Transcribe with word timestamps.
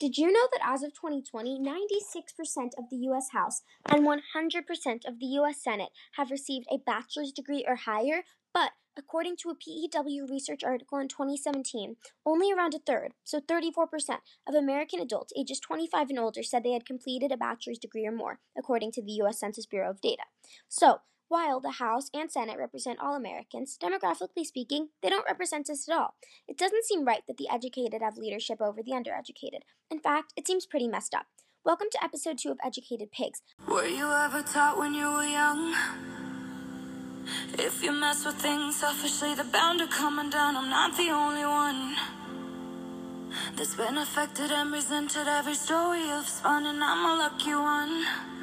Did 0.00 0.16
you 0.16 0.30
know 0.30 0.48
that 0.52 0.60
as 0.64 0.84
of 0.84 0.94
2020, 0.94 1.58
96% 1.58 2.78
of 2.78 2.88
the 2.88 2.96
US 3.08 3.30
House 3.32 3.62
and 3.86 4.06
100% 4.06 5.04
of 5.04 5.18
the 5.18 5.26
US 5.26 5.60
Senate 5.60 5.90
have 6.12 6.30
received 6.30 6.66
a 6.70 6.78
bachelor's 6.78 7.32
degree 7.32 7.64
or 7.66 7.74
higher? 7.74 8.22
But 8.54 8.70
according 8.96 9.36
to 9.38 9.50
a 9.50 9.56
PEW 9.56 10.30
research 10.30 10.62
article 10.62 10.98
in 10.98 11.08
2017, 11.08 11.96
only 12.24 12.52
around 12.52 12.74
a 12.74 12.78
third, 12.78 13.14
so 13.24 13.40
34%, 13.40 14.18
of 14.46 14.54
American 14.54 15.00
adults 15.00 15.32
ages 15.36 15.58
25 15.58 16.10
and 16.10 16.18
older 16.20 16.44
said 16.44 16.62
they 16.62 16.72
had 16.74 16.86
completed 16.86 17.32
a 17.32 17.36
bachelor's 17.36 17.78
degree 17.80 18.06
or 18.06 18.12
more, 18.12 18.38
according 18.56 18.92
to 18.92 19.02
the 19.02 19.20
US 19.22 19.40
Census 19.40 19.66
Bureau 19.66 19.90
of 19.90 20.00
data. 20.00 20.22
So, 20.68 21.00
while 21.28 21.60
the 21.60 21.72
House 21.72 22.08
and 22.14 22.30
Senate 22.30 22.58
represent 22.58 22.98
all 23.00 23.14
Americans, 23.14 23.76
demographically 23.80 24.44
speaking, 24.44 24.88
they 25.02 25.10
don't 25.10 25.26
represent 25.26 25.68
us 25.68 25.86
at 25.88 25.94
all. 25.94 26.14
It 26.46 26.56
doesn't 26.56 26.86
seem 26.86 27.04
right 27.04 27.22
that 27.26 27.36
the 27.36 27.48
educated 27.52 28.00
have 28.00 28.16
leadership 28.16 28.62
over 28.62 28.82
the 28.82 28.92
undereducated. 28.92 29.60
In 29.90 30.00
fact, 30.00 30.32
it 30.36 30.46
seems 30.46 30.64
pretty 30.64 30.88
messed 30.88 31.14
up. 31.14 31.26
Welcome 31.64 31.88
to 31.92 32.02
episode 32.02 32.38
2 32.38 32.50
of 32.50 32.58
Educated 32.64 33.12
Pigs. 33.12 33.42
Were 33.68 33.86
you 33.86 34.10
ever 34.10 34.42
taught 34.42 34.78
when 34.78 34.94
you 34.94 35.04
were 35.04 35.24
young? 35.24 35.74
If 37.58 37.82
you 37.82 37.92
mess 37.92 38.24
with 38.24 38.36
things 38.36 38.76
selfishly, 38.76 39.34
they're 39.34 39.44
bound 39.44 39.80
to 39.80 39.86
come 39.86 40.18
undone. 40.18 40.56
I'm 40.56 40.70
not 40.70 40.96
the 40.96 41.10
only 41.10 41.44
one 41.44 41.94
that's 43.54 43.74
been 43.74 43.98
affected 43.98 44.50
and 44.50 44.72
resented. 44.72 45.28
Every 45.28 45.54
story 45.54 46.10
of 46.10 46.26
spun, 46.26 46.64
and 46.64 46.82
I'm 46.82 47.04
a 47.04 47.18
lucky 47.18 47.54
one. 47.54 48.37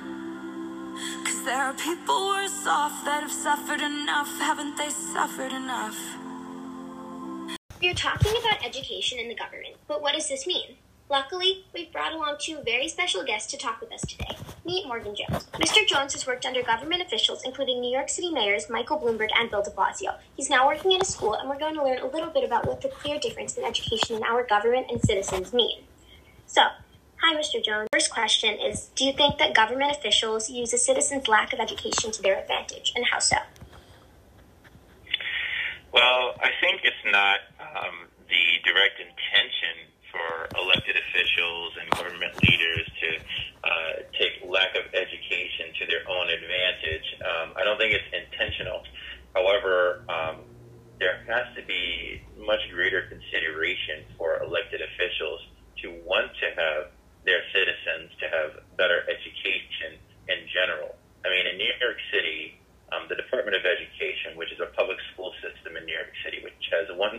There 1.46 1.62
are 1.62 1.74
people 1.76 2.26
worse 2.26 2.66
off 2.66 3.06
that 3.06 3.22
have 3.22 3.32
suffered 3.32 3.80
enough. 3.80 4.28
Haven't 4.40 4.78
they 4.78 4.90
suffered 4.90 5.54
enough? 5.54 5.96
We 7.80 7.88
are 7.88 7.94
talking 7.94 8.32
about 8.40 8.66
education 8.66 9.20
in 9.20 9.28
the 9.28 9.36
government, 9.36 9.76
but 9.88 10.02
what 10.02 10.16
does 10.16 10.28
this 10.28 10.48
mean? 10.48 10.78
Luckily, 11.08 11.66
we've 11.72 11.92
brought 11.92 12.14
along 12.14 12.38
two 12.40 12.62
very 12.66 12.88
special 12.88 13.24
guests 13.24 13.52
to 13.52 13.60
talk 13.60 13.80
with 13.80 13.92
us 13.92 14.02
today. 14.02 14.36
Meet 14.66 14.88
Morgan 14.88 15.16
Jones. 15.16 15.46
Mr. 15.54 15.86
Jones 15.86 16.14
has 16.14 16.26
worked 16.26 16.48
under 16.48 16.64
government 16.64 17.04
officials, 17.04 17.44
including 17.46 17.80
New 17.80 17.96
York 17.96 18.10
City 18.10 18.32
mayors 18.32 18.68
Michael 18.68 18.98
Bloomberg 18.98 19.30
and 19.38 19.52
Bill 19.52 19.62
de 19.62 19.70
Blasio. 19.70 20.18
He's 20.36 20.50
now 20.50 20.66
working 20.66 20.96
at 20.96 21.04
a 21.04 21.06
school, 21.06 21.36
and 21.36 21.48
we're 21.48 21.60
going 21.60 21.76
to 21.76 21.84
learn 21.84 22.00
a 22.00 22.08
little 22.08 22.32
bit 22.32 22.44
about 22.44 22.66
what 22.66 22.82
the 22.82 22.90
clear 22.90 23.20
difference 23.20 23.56
in 23.56 23.64
education 23.64 24.16
in 24.16 24.24
our 24.24 24.44
government 24.48 24.88
and 24.90 25.00
citizens 25.00 25.54
mean. 25.54 25.84
So, 26.48 26.64
hi, 27.22 27.36
Mr. 27.36 27.64
Jones. 27.64 27.88
First 27.92 28.12
question 28.12 28.58
is 28.60 28.90
Do 28.96 29.06
you 29.06 29.14
think 29.14 29.38
that 29.38 29.54
government 29.54 29.92
officials 29.92 30.50
use 30.50 30.74
a 30.74 30.78
citizen's 30.78 31.28
lack 31.28 31.54
of 31.54 31.60
education 31.60 32.12
to 32.12 32.22
their 32.22 32.40
advantage, 32.40 32.94
and 32.96 33.06
how 33.06 33.20
so? 33.20 33.38
Well, 35.92 36.36
I 36.42 36.52
think 36.60 36.82
it's 36.84 37.06
not 37.06 37.40
um, 37.60 38.08
the 38.28 38.46
direct 38.68 39.00
intention 39.00 39.88
for 40.12 40.60
elected 40.60 40.96
officials 40.96 41.72
and 41.80 41.90
government 41.92 42.36
leaders 42.44 42.88
to 43.00 43.10
uh, 43.64 43.94
take 44.20 44.44
lack 44.48 44.76
of 44.76 44.88
education 44.94 45.72
to 45.80 45.88
their 45.88 46.04
own 46.08 46.28
advantage. 46.30 47.08
Um, 47.24 47.54
I 47.56 47.64
don't 47.64 47.78
think 47.78 47.96
it's 47.96 48.12
intentional. 48.12 48.84
However, 49.34 50.04
um, 50.08 50.44
there 51.00 51.24
has 51.28 51.48
to 51.56 51.64
be 51.68 52.22
much 52.40 52.64
greater 52.72 53.08
consideration 53.12 54.08
for 54.18 54.40
elected 54.44 54.80
officials 54.80 55.42
to 55.84 55.92
want 56.08 56.32
to 56.40 56.48
have 56.56 56.82
their 57.26 57.44
citizens 57.52 58.14
to 58.22 58.26
have 58.32 58.50
better 58.78 59.04
education 59.10 60.00
in 60.30 60.40
general. 60.48 60.96
I 61.26 61.30
mean, 61.30 61.46
in 61.52 61.58
New 61.58 61.74
York 61.82 62.00
City, 62.14 62.62
um, 62.94 63.10
the 63.10 63.18
Department 63.18 63.58
of 63.58 63.66
Education, 63.66 64.38
which 64.38 64.54
is 64.54 64.62
a 64.62 64.70
public 64.78 65.02
school 65.12 65.34
system 65.42 65.76
in 65.76 65.84
New 65.90 65.98
York 65.98 66.14
City, 66.24 66.40
which 66.46 66.54
has 66.70 66.88
1.1 66.94 67.18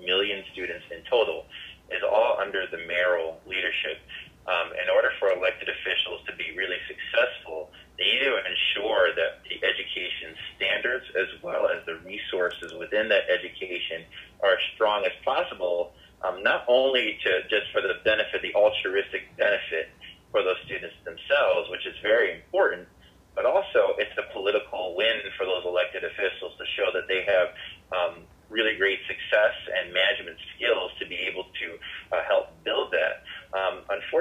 million 0.00 0.40
students 0.52 0.88
in 0.88 1.04
total, 1.04 1.44
is 1.92 2.02
all 2.02 2.40
under 2.40 2.64
the 2.70 2.80
mayoral 2.88 3.38
leadership. 3.46 4.00
Um, 4.48 4.72
in 4.72 4.88
order 4.88 5.12
for 5.20 5.30
elected 5.30 5.68
officials 5.68 6.24
to 6.26 6.34
be 6.34 6.56
really 6.56 6.80
successful, 6.88 7.70
they 8.00 8.08
need 8.08 8.24
to 8.24 8.40
ensure 8.40 9.12
that 9.14 9.44
the 9.44 9.60
education 9.60 10.32
standards 10.56 11.04
as 11.12 11.28
well 11.44 11.68
as 11.68 11.84
the 11.84 12.00
resources 12.08 12.72
within 12.72 13.12
that 13.12 13.28
education 13.28 14.08
are 14.42 14.56
as 14.56 14.64
strong 14.74 15.04
as 15.04 15.12
possible, 15.22 15.92
um, 16.24 16.42
not 16.42 16.64
only 16.68 17.20
to 17.22 17.30
just 17.52 17.68
for 17.70 17.84
the 17.84 18.00
benefit, 18.02 18.40
the 18.40 18.56
altruistic 18.56 19.28
benefit 19.36 19.92
for 20.32 20.42
those 20.42 20.56
students 20.64 20.96
themselves, 21.04 21.68
which 21.68 21.84
is 21.84 21.94
very 22.02 22.40
important, 22.40 22.88
but 23.34 23.44
also 23.44 23.96
it's 23.98 24.16
a 24.18 24.32
political 24.32 24.96
win 24.96 25.20
for 25.36 25.44
those 25.44 25.64
elected 25.64 26.04
officials 26.04 26.56
to 26.56 26.64
show 26.76 26.88
that 26.92 27.06
they 27.08 27.24
have 27.28 27.48
um, 27.92 28.24
really 28.50 28.76
great 28.76 28.98
success 29.06 29.54
and 29.78 29.94
management 29.94 30.36
skills 30.56 30.90
to 30.98 31.06
be 31.06 31.16
able 31.16 31.44
to 31.56 31.78
uh, 32.12 32.22
help 32.28 32.50
build 32.64 32.92
that. 32.92 33.22
Um, 33.56 33.80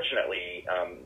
unfortunately, 0.10 0.66
um, 0.68 0.98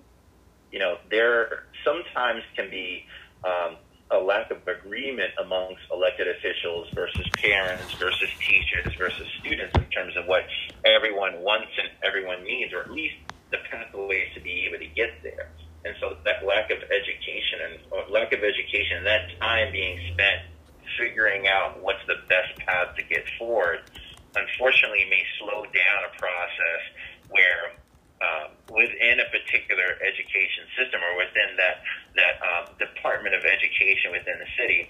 you 0.72 0.80
know, 0.80 0.98
there 1.10 1.66
sometimes 1.86 2.42
can 2.56 2.70
be 2.70 3.06
um, 3.44 3.78
a 4.12 4.18
lack 4.18 4.52
of 4.52 4.58
agreement 4.68 5.32
amongst 5.42 5.82
elected 5.92 6.28
officials 6.28 6.88
versus 6.96 7.26
parents 7.42 7.94
versus 8.00 8.30
teachers 8.40 8.94
versus 8.98 9.28
students 9.40 9.74
in 9.76 9.86
terms 9.90 10.16
of 10.18 10.26
what 10.26 10.44
everyone 10.86 11.42
wants 11.42 11.72
and 11.78 11.90
everyone 12.04 12.44
needs, 12.44 12.74
or 12.74 12.82
at 12.82 12.92
least 12.92 13.16
the 13.52 13.58
pathways 13.70 14.28
to 14.34 14.42
be 14.42 14.66
able 14.68 14.80
to 14.80 14.90
get 14.96 15.22
there. 15.22 15.50
And 15.86 15.96
so 16.00 16.16
that 16.26 16.46
lack 16.46 16.72
of 16.72 16.80
education 16.80 17.60
and 17.68 18.12
lack 18.12 18.32
of 18.32 18.40
education 18.40 18.98
and 18.98 19.06
that 19.06 19.28
time 19.40 19.72
being 19.72 20.00
spent 20.14 20.48
figuring 20.98 21.48
out 21.48 21.82
what's 21.82 22.04
the 22.08 22.16
best 22.30 22.54
path 22.66 22.96
to 22.96 23.04
get 23.04 23.26
forward, 23.38 23.80
unfortunately, 24.36 25.06
may 25.10 25.22
slow 25.40 25.64
down 25.64 26.00
a 26.08 26.12
process 26.18 26.82
where 27.30 27.74
um, 28.24 28.53
within 28.74 29.22
a 29.22 29.28
particular 29.30 30.02
education 30.02 30.66
system 30.74 31.00
or 31.06 31.14
within 31.22 31.54
that 31.62 31.86
that 32.18 32.36
um, 32.42 32.66
department 32.82 33.38
of 33.38 33.46
education 33.46 34.10
within 34.10 34.38
the 34.42 34.50
city, 34.58 34.90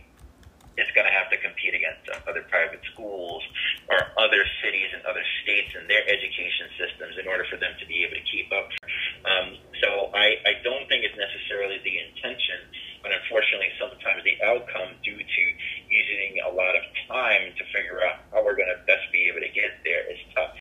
it's 0.79 0.91
going 0.95 1.05
to 1.05 1.13
have 1.13 1.29
to 1.29 1.37
compete 1.43 1.75
against 1.75 2.07
other 2.25 2.47
private 2.47 2.81
schools 2.95 3.43
or 3.91 3.99
other 4.17 4.41
cities 4.63 4.89
and 4.95 5.03
other 5.05 5.23
states 5.43 5.75
and 5.75 5.85
their 5.91 6.01
education 6.07 6.71
systems 6.79 7.19
in 7.19 7.27
order 7.27 7.45
for 7.51 7.59
them 7.59 7.75
to 7.77 7.85
be 7.85 8.01
able 8.07 8.15
to 8.15 8.25
keep 8.25 8.49
up. 8.55 8.71
Um, 9.23 9.59
so 9.83 10.11
I, 10.15 10.39
I 10.47 10.53
don't 10.63 10.87
think 10.87 11.03
it's 11.03 11.15
necessarily 11.19 11.79
the 11.83 11.95
intention, 11.99 12.59
but 13.03 13.11
unfortunately, 13.11 13.71
sometimes 13.75 14.23
the 14.23 14.39
outcome 14.43 14.95
due 15.03 15.19
to 15.19 15.43
using 15.91 16.39
a 16.43 16.51
lot 16.51 16.71
of 16.75 16.83
time 17.11 17.51
to 17.55 17.63
figure 17.75 17.99
out 18.03 18.23
how 18.31 18.39
we're 18.43 18.55
going 18.55 18.71
to 18.71 18.79
best 18.87 19.03
be 19.11 19.27
able 19.27 19.43
to 19.43 19.51
get 19.51 19.83
there 19.83 20.07
is 20.07 20.19
tough. 20.31 20.55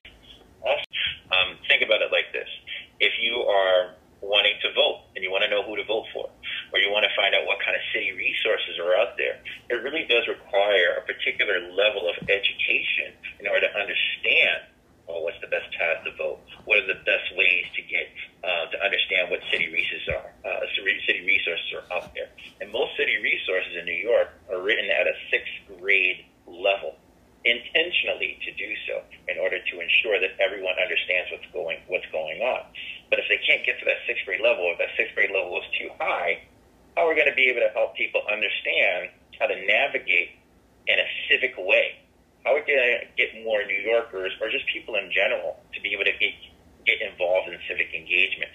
Also, 0.63 0.87
um, 1.31 1.59
think 1.71 1.87
about 1.87 2.03
it 2.03 2.11
like 2.11 2.35
this. 2.35 2.51
If 2.99 3.15
you 3.23 3.47
are 3.47 3.95
wanting 4.23 4.55
to 4.63 4.71
vote 4.75 5.07
and 5.15 5.23
you 5.23 5.31
want 5.31 5.43
to 5.43 5.51
know 5.51 5.63
who 5.67 5.75
to 5.79 5.87
vote 5.87 6.07
for, 6.15 6.31
or 6.71 6.77
you 6.79 6.91
want 6.91 7.03
to 7.03 7.15
find 7.19 7.35
out 7.35 7.47
what 7.47 7.59
kind 7.63 7.75
of 7.75 7.83
city 7.95 8.15
resources 8.15 8.79
are 8.79 8.95
out 8.95 9.19
there, 9.19 9.43
it 9.71 9.83
really 9.83 10.07
does 10.07 10.27
require 10.27 10.99
a 10.99 11.03
particular 11.03 11.59
level 11.75 12.07
of 12.07 12.15
education 12.31 13.15
in 13.43 13.47
order 13.51 13.67
to 13.67 13.73
understand 13.75 14.71
well, 15.13 15.29
what's 15.29 15.41
the 15.43 15.51
best 15.51 15.67
path 15.77 16.05
to 16.09 16.13
vote? 16.17 16.41
What 16.65 16.79
are 16.79 16.87
the 16.87 17.01
best 17.05 17.35
ways 17.37 17.67
to 17.75 17.83
get 17.83 18.09
uh, 18.41 18.71
to 18.71 18.77
understand 18.81 19.31
what 19.31 19.45
city 19.51 19.69
resources 19.69 20.09
are? 20.09 20.31
Uh, 20.41 20.65
city 21.07 21.27
resources 21.27 21.69
are 21.75 21.87
out 21.93 22.15
there, 22.15 22.31
and 22.61 22.71
most 22.71 22.97
city 22.97 23.19
resources 23.21 23.77
in 23.77 23.85
New 23.85 23.99
York 23.99 24.31
are 24.51 24.63
written 24.63 24.89
at 24.91 25.07
a 25.07 25.15
sixth 25.31 25.53
grade 25.81 26.25
level, 26.47 26.97
intentionally 27.45 28.39
to 28.47 28.51
do 28.55 28.71
so 28.87 29.03
in 29.29 29.39
order 29.39 29.59
to 29.59 29.75
ensure 29.81 30.17
that 30.23 30.39
everyone 30.39 30.79
understands 30.79 31.29
what's 31.35 31.51
going 31.53 31.79
what's 31.89 32.09
going 32.13 32.41
on. 32.41 32.65
But 33.11 33.19
if 33.19 33.27
they 33.29 33.43
can't 33.45 33.67
get 33.67 33.79
to 33.81 33.85
that 33.85 34.01
sixth 34.07 34.25
grade 34.25 34.41
level, 34.41 34.71
if 34.73 34.79
that 34.79 34.95
sixth 34.97 35.15
grade 35.15 35.35
level 35.35 35.59
is 35.61 35.69
too 35.77 35.91
high, 35.99 36.47
how 36.97 37.05
are 37.05 37.11
we 37.11 37.19
going 37.19 37.31
to 37.31 37.37
be 37.37 37.51
able 37.51 37.61
to 37.67 37.73
help 37.75 37.97
people 37.99 38.23
understand 38.31 39.11
how 39.37 39.51
to 39.51 39.57
navigate 39.67 40.39
in 40.87 40.97
a 40.99 41.09
civic 41.29 41.59
way 41.59 42.03
how 42.45 42.55
we 42.55 42.63
can 42.63 43.07
get 43.17 43.31
more 43.45 43.63
New 43.65 43.83
Yorkers 43.87 44.33
or 44.41 44.51
just 44.63 44.71
people 44.71 44.95
in 44.95 45.11
general 45.11 45.59
to 45.75 45.83
be 45.83 45.91
able 45.91 46.07
to 46.07 46.15
get 46.23 46.31
get 46.83 46.99
involved 46.99 47.47
in 47.47 47.55
civic 47.71 47.95
engagement. 47.95 48.51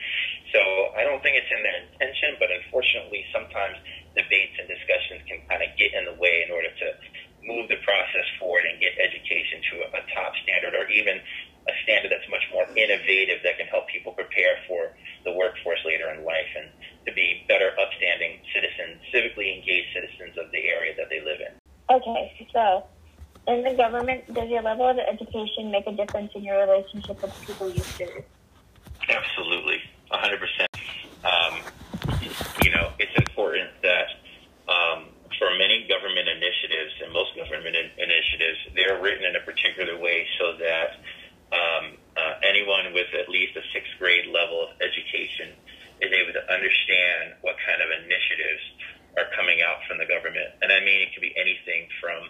So 0.51 0.59
I 1.00 1.07
don't 1.07 1.24
think 1.24 1.39
it's 1.39 1.48
in 1.48 1.63
their 1.63 1.80
intention, 1.80 2.36
but 2.39 2.51
unfortunately, 2.51 3.24
sometimes 3.31 3.80
debates 4.19 4.51
and 4.59 4.68
discussions 4.68 5.24
can 5.31 5.39
kind 5.48 5.63
of 5.63 5.71
get 5.80 5.95
in 5.95 6.04
the 6.04 6.15
way 6.19 6.44
in 6.44 6.51
order 6.51 6.68
to 6.68 6.88
move 7.48 7.71
the 7.71 7.80
process 7.88 8.27
forward 8.36 8.68
and 8.68 8.83
get 8.83 9.00
education 9.00 9.63
to 9.71 9.74
a, 9.80 9.88
a 9.95 10.01
top 10.12 10.36
standard 10.44 10.75
or 10.75 10.92
even 10.92 11.24
a 11.71 11.74
standard 11.88 12.12
that's 12.12 12.27
much 12.27 12.44
more 12.51 12.68
innovative 12.75 13.39
that 13.48 13.56
can 13.56 13.68
help 13.71 13.88
people 13.88 14.12
prepare 14.12 14.59
for 14.68 14.92
the 15.24 15.31
workforce 15.31 15.80
later 15.88 16.12
in 16.12 16.27
life 16.27 16.51
and 16.59 16.68
to 17.07 17.15
be 17.15 17.48
better, 17.48 17.71
upstanding 17.80 18.44
citizens, 18.51 19.00
civically 19.12 19.56
engaged 19.56 19.88
citizens 19.95 20.36
of 20.36 20.51
the 20.51 20.68
area 20.68 20.92
that 21.00 21.07
they 21.07 21.24
live 21.24 21.39
in. 21.39 21.56
Okay, 21.88 22.27
so 22.51 22.83
in 23.48 23.64
the 23.64 23.74
government, 23.74 24.28
does 24.34 24.50
your 24.50 24.62
level 24.62 24.90
of 24.90 25.00
education 25.00 25.72
make 25.72 25.88
a 25.88 25.94
difference 25.96 26.32
in 26.36 26.44
your 26.44 26.60
relationship 26.68 27.22
with 27.22 27.34
people 27.48 27.70
you 27.70 27.80
serve? 27.80 28.24
Absolutely, 29.08 29.80
100%. 30.12 30.68
Um, 31.24 31.54
you 32.62 32.72
know, 32.72 32.92
it's 33.00 33.16
important 33.16 33.72
that 33.82 34.08
um, 34.68 35.08
for 35.40 35.48
many 35.56 35.88
government 35.88 36.28
initiatives 36.28 36.92
and 37.04 37.14
most 37.16 37.32
government 37.40 37.76
in- 37.76 37.96
initiatives, 37.96 38.60
they're 38.76 39.00
written 39.00 39.24
in 39.24 39.36
a 39.40 39.44
particular 39.48 39.96
way 39.96 40.28
so 40.38 40.60
that 40.60 41.00
um, 41.56 41.96
uh, 42.20 42.44
anyone 42.44 42.92
with 42.92 43.08
at 43.16 43.32
least 43.32 43.56
a 43.56 43.64
sixth 43.72 43.96
grade 43.96 44.28
level 44.28 44.68
of 44.68 44.76
education 44.84 45.56
is 46.04 46.12
able 46.12 46.36
to 46.36 46.44
understand 46.52 47.40
what 47.42 47.56
kind 47.64 47.80
of 47.80 47.88
initiatives 48.04 48.64
are 49.16 49.32
coming 49.40 49.64
out 49.64 49.80
from 49.88 49.98
the 49.98 50.06
government. 50.06 50.52
And 50.62 50.68
I 50.70 50.84
mean, 50.84 51.08
it 51.08 51.16
can 51.16 51.24
be 51.24 51.32
anything 51.40 51.88
from 52.04 52.28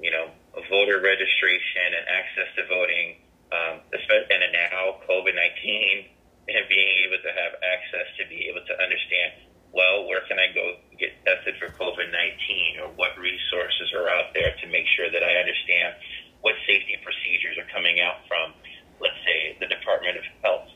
you 0.00 0.10
know, 0.10 0.30
voter 0.70 1.00
registration 1.02 1.94
and 1.94 2.04
access 2.06 2.48
to 2.56 2.62
voting, 2.70 3.18
um, 3.50 3.82
and 3.92 4.52
now 4.52 5.00
COVID 5.08 5.34
19 5.34 6.18
and 6.48 6.64
being 6.68 6.90
able 7.04 7.20
to 7.20 7.32
have 7.32 7.52
access 7.60 8.08
to 8.16 8.24
be 8.32 8.48
able 8.48 8.64
to 8.64 8.74
understand, 8.80 9.36
well, 9.68 10.08
where 10.08 10.24
can 10.24 10.40
I 10.40 10.48
go 10.56 10.80
get 10.96 11.12
tested 11.24 11.60
for 11.60 11.68
COVID 11.76 12.08
19 12.08 12.80
or 12.80 12.88
what 12.96 13.18
resources 13.20 13.92
are 13.92 14.08
out 14.08 14.32
there 14.32 14.56
to 14.64 14.66
make 14.72 14.88
sure 14.96 15.12
that 15.12 15.20
I 15.20 15.36
understand 15.44 15.94
what 16.40 16.54
safety 16.64 16.96
procedures 17.04 17.60
are 17.60 17.68
coming 17.68 18.00
out 18.00 18.24
from, 18.24 18.56
let's 19.02 19.18
say, 19.26 19.60
the 19.60 19.68
Department 19.68 20.16
of 20.16 20.24
Health 20.40 20.72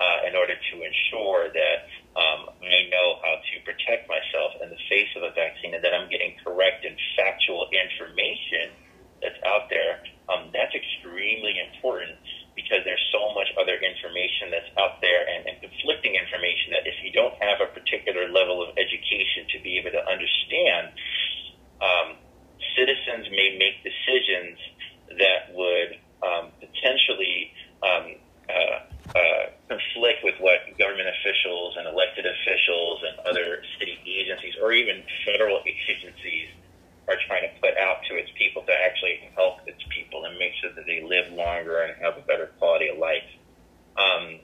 uh, 0.00 0.28
in 0.28 0.32
order 0.32 0.56
to 0.56 0.74
ensure 0.80 1.52
that 1.52 1.84
um, 2.20 2.52
I 2.60 2.84
know 2.92 3.16
how 3.24 3.40
to 3.40 3.54
protect 3.64 4.04
myself 4.04 4.60
in 4.60 4.68
the 4.68 4.80
face 4.92 5.08
of 5.16 5.24
a 5.24 5.32
vaccine 5.32 5.72
and 5.72 5.80
that 5.80 5.96
I'm 5.96 6.12
getting 6.12 6.36
correct 6.44 6.84
and 6.84 6.92
factual 7.16 7.64
information 7.72 8.76
that's 9.24 9.40
out 9.48 9.72
there. 9.72 10.04
Um, 10.28 10.52
that's 10.52 10.74
extremely 10.76 11.56
important 11.56 12.20
because 12.52 12.84
there's 12.84 13.02
so 13.08 13.32
much 13.32 13.48
other 13.56 13.80
information 13.80 14.52
that's 14.52 14.68
out 14.76 15.00
there 15.00 15.24
and, 15.24 15.48
and 15.48 15.56
conflicting 15.64 16.14
information 16.14 16.76
that 16.76 16.84
if 16.84 17.00
you 17.00 17.12
don't 17.12 17.34
have 17.40 17.64
a 17.64 17.72
particular 17.72 18.28
level 18.28 18.60
of 18.60 18.76
education 18.76 19.48
to 19.56 19.58
be 19.64 19.80
able 19.80 19.90
to 19.96 20.04
understand, 20.04 20.92
um, 21.80 22.20
citizens 22.76 23.32
may 23.32 23.56
make 23.56 23.80
decisions 23.80 24.60
that 25.16 25.56
would 25.56 25.96
um, 26.20 26.52
potentially 26.60 27.52
um, 27.80 28.04
uh, 28.50 28.78
uh, 29.16 29.44
conflict 29.66 30.22
with 30.22 30.34
what 30.38 30.62
government 30.78 31.08
officials 31.08 31.74
and 31.78 31.88
elected 31.88 32.26
officials 32.26 33.02
and 33.06 33.26
other 33.26 33.62
city 33.78 33.98
agencies 34.06 34.54
or 34.62 34.72
even 34.72 35.02
federal 35.24 35.62
agencies 35.66 36.50
are 37.10 37.18
trying 37.26 37.42
to 37.42 37.52
put 37.58 37.74
out 37.78 37.98
to 38.06 38.14
its 38.14 38.30
people 38.38 38.62
to 38.62 38.72
actually 38.72 39.18
help 39.34 39.66
its 39.66 39.82
people 39.90 40.24
and 40.24 40.38
make 40.38 40.54
sure 40.62 40.70
that 40.74 40.86
they 40.86 41.02
live 41.02 41.32
longer 41.34 41.82
and 41.82 41.98
have 41.98 42.14
a 42.16 42.22
better 42.22 42.54
quality 42.58 42.88
of 42.88 42.98
life. 42.98 43.26
Um, 43.98 44.38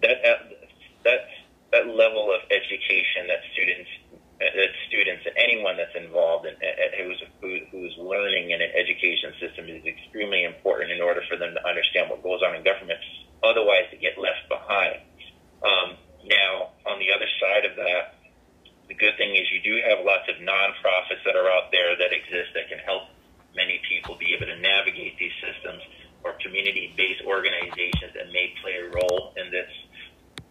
that 0.00 0.18
that 1.04 1.20
that 1.70 1.84
level 1.86 2.32
of 2.32 2.40
education 2.48 3.28
that 3.28 3.44
students 3.52 3.90
that 4.40 4.72
students 4.88 5.22
and 5.28 5.36
anyone 5.36 5.76
that's 5.76 5.94
involved 5.94 6.48
in 6.48 6.56
who's 6.96 7.20
who, 7.44 7.60
who's 7.70 7.94
learning 8.00 8.50
in 8.50 8.60
an 8.64 8.72
education 8.72 9.36
system 9.38 9.68
is 9.68 9.84
extremely 9.84 10.44
important 10.44 10.90
in 10.90 11.00
order 11.00 11.20
for 11.28 11.36
them 11.36 11.52
to 11.54 11.62
understand 11.68 12.08
what 12.08 12.24
goes 12.24 12.40
on 12.40 12.56
in 12.56 12.64
government. 12.64 12.98
Otherwise, 13.42 13.90
they 13.90 13.98
get 13.98 14.18
left 14.18 14.48
behind. 14.48 15.02
Um, 15.62 15.98
now, 16.24 16.74
on 16.86 16.98
the 16.98 17.10
other 17.10 17.26
side 17.38 17.66
of 17.66 17.76
that, 17.76 18.22
the 18.92 18.94
good 18.94 19.16
thing 19.16 19.34
is 19.34 19.50
you 19.50 19.62
do 19.62 19.80
have 19.88 20.04
lots 20.04 20.28
of 20.28 20.36
nonprofits 20.42 21.22
that 21.24 21.34
are 21.34 21.48
out 21.48 21.72
there 21.72 21.96
that 21.96 22.12
exist 22.12 22.54
that 22.54 22.68
can 22.68 22.78
help 22.84 23.08
many 23.54 23.80
people 23.88 24.16
be 24.18 24.34
able 24.34 24.46
to 24.46 24.58
navigate 24.58 25.18
these 25.18 25.34
systems 25.42 25.82
or 26.24 26.36
community-based 26.44 27.22
organizations 27.26 28.14
that 28.14 28.30
may 28.30 28.54
play 28.62 28.78
a 28.78 28.86
role 28.92 29.34
in 29.40 29.50
this. 29.50 29.70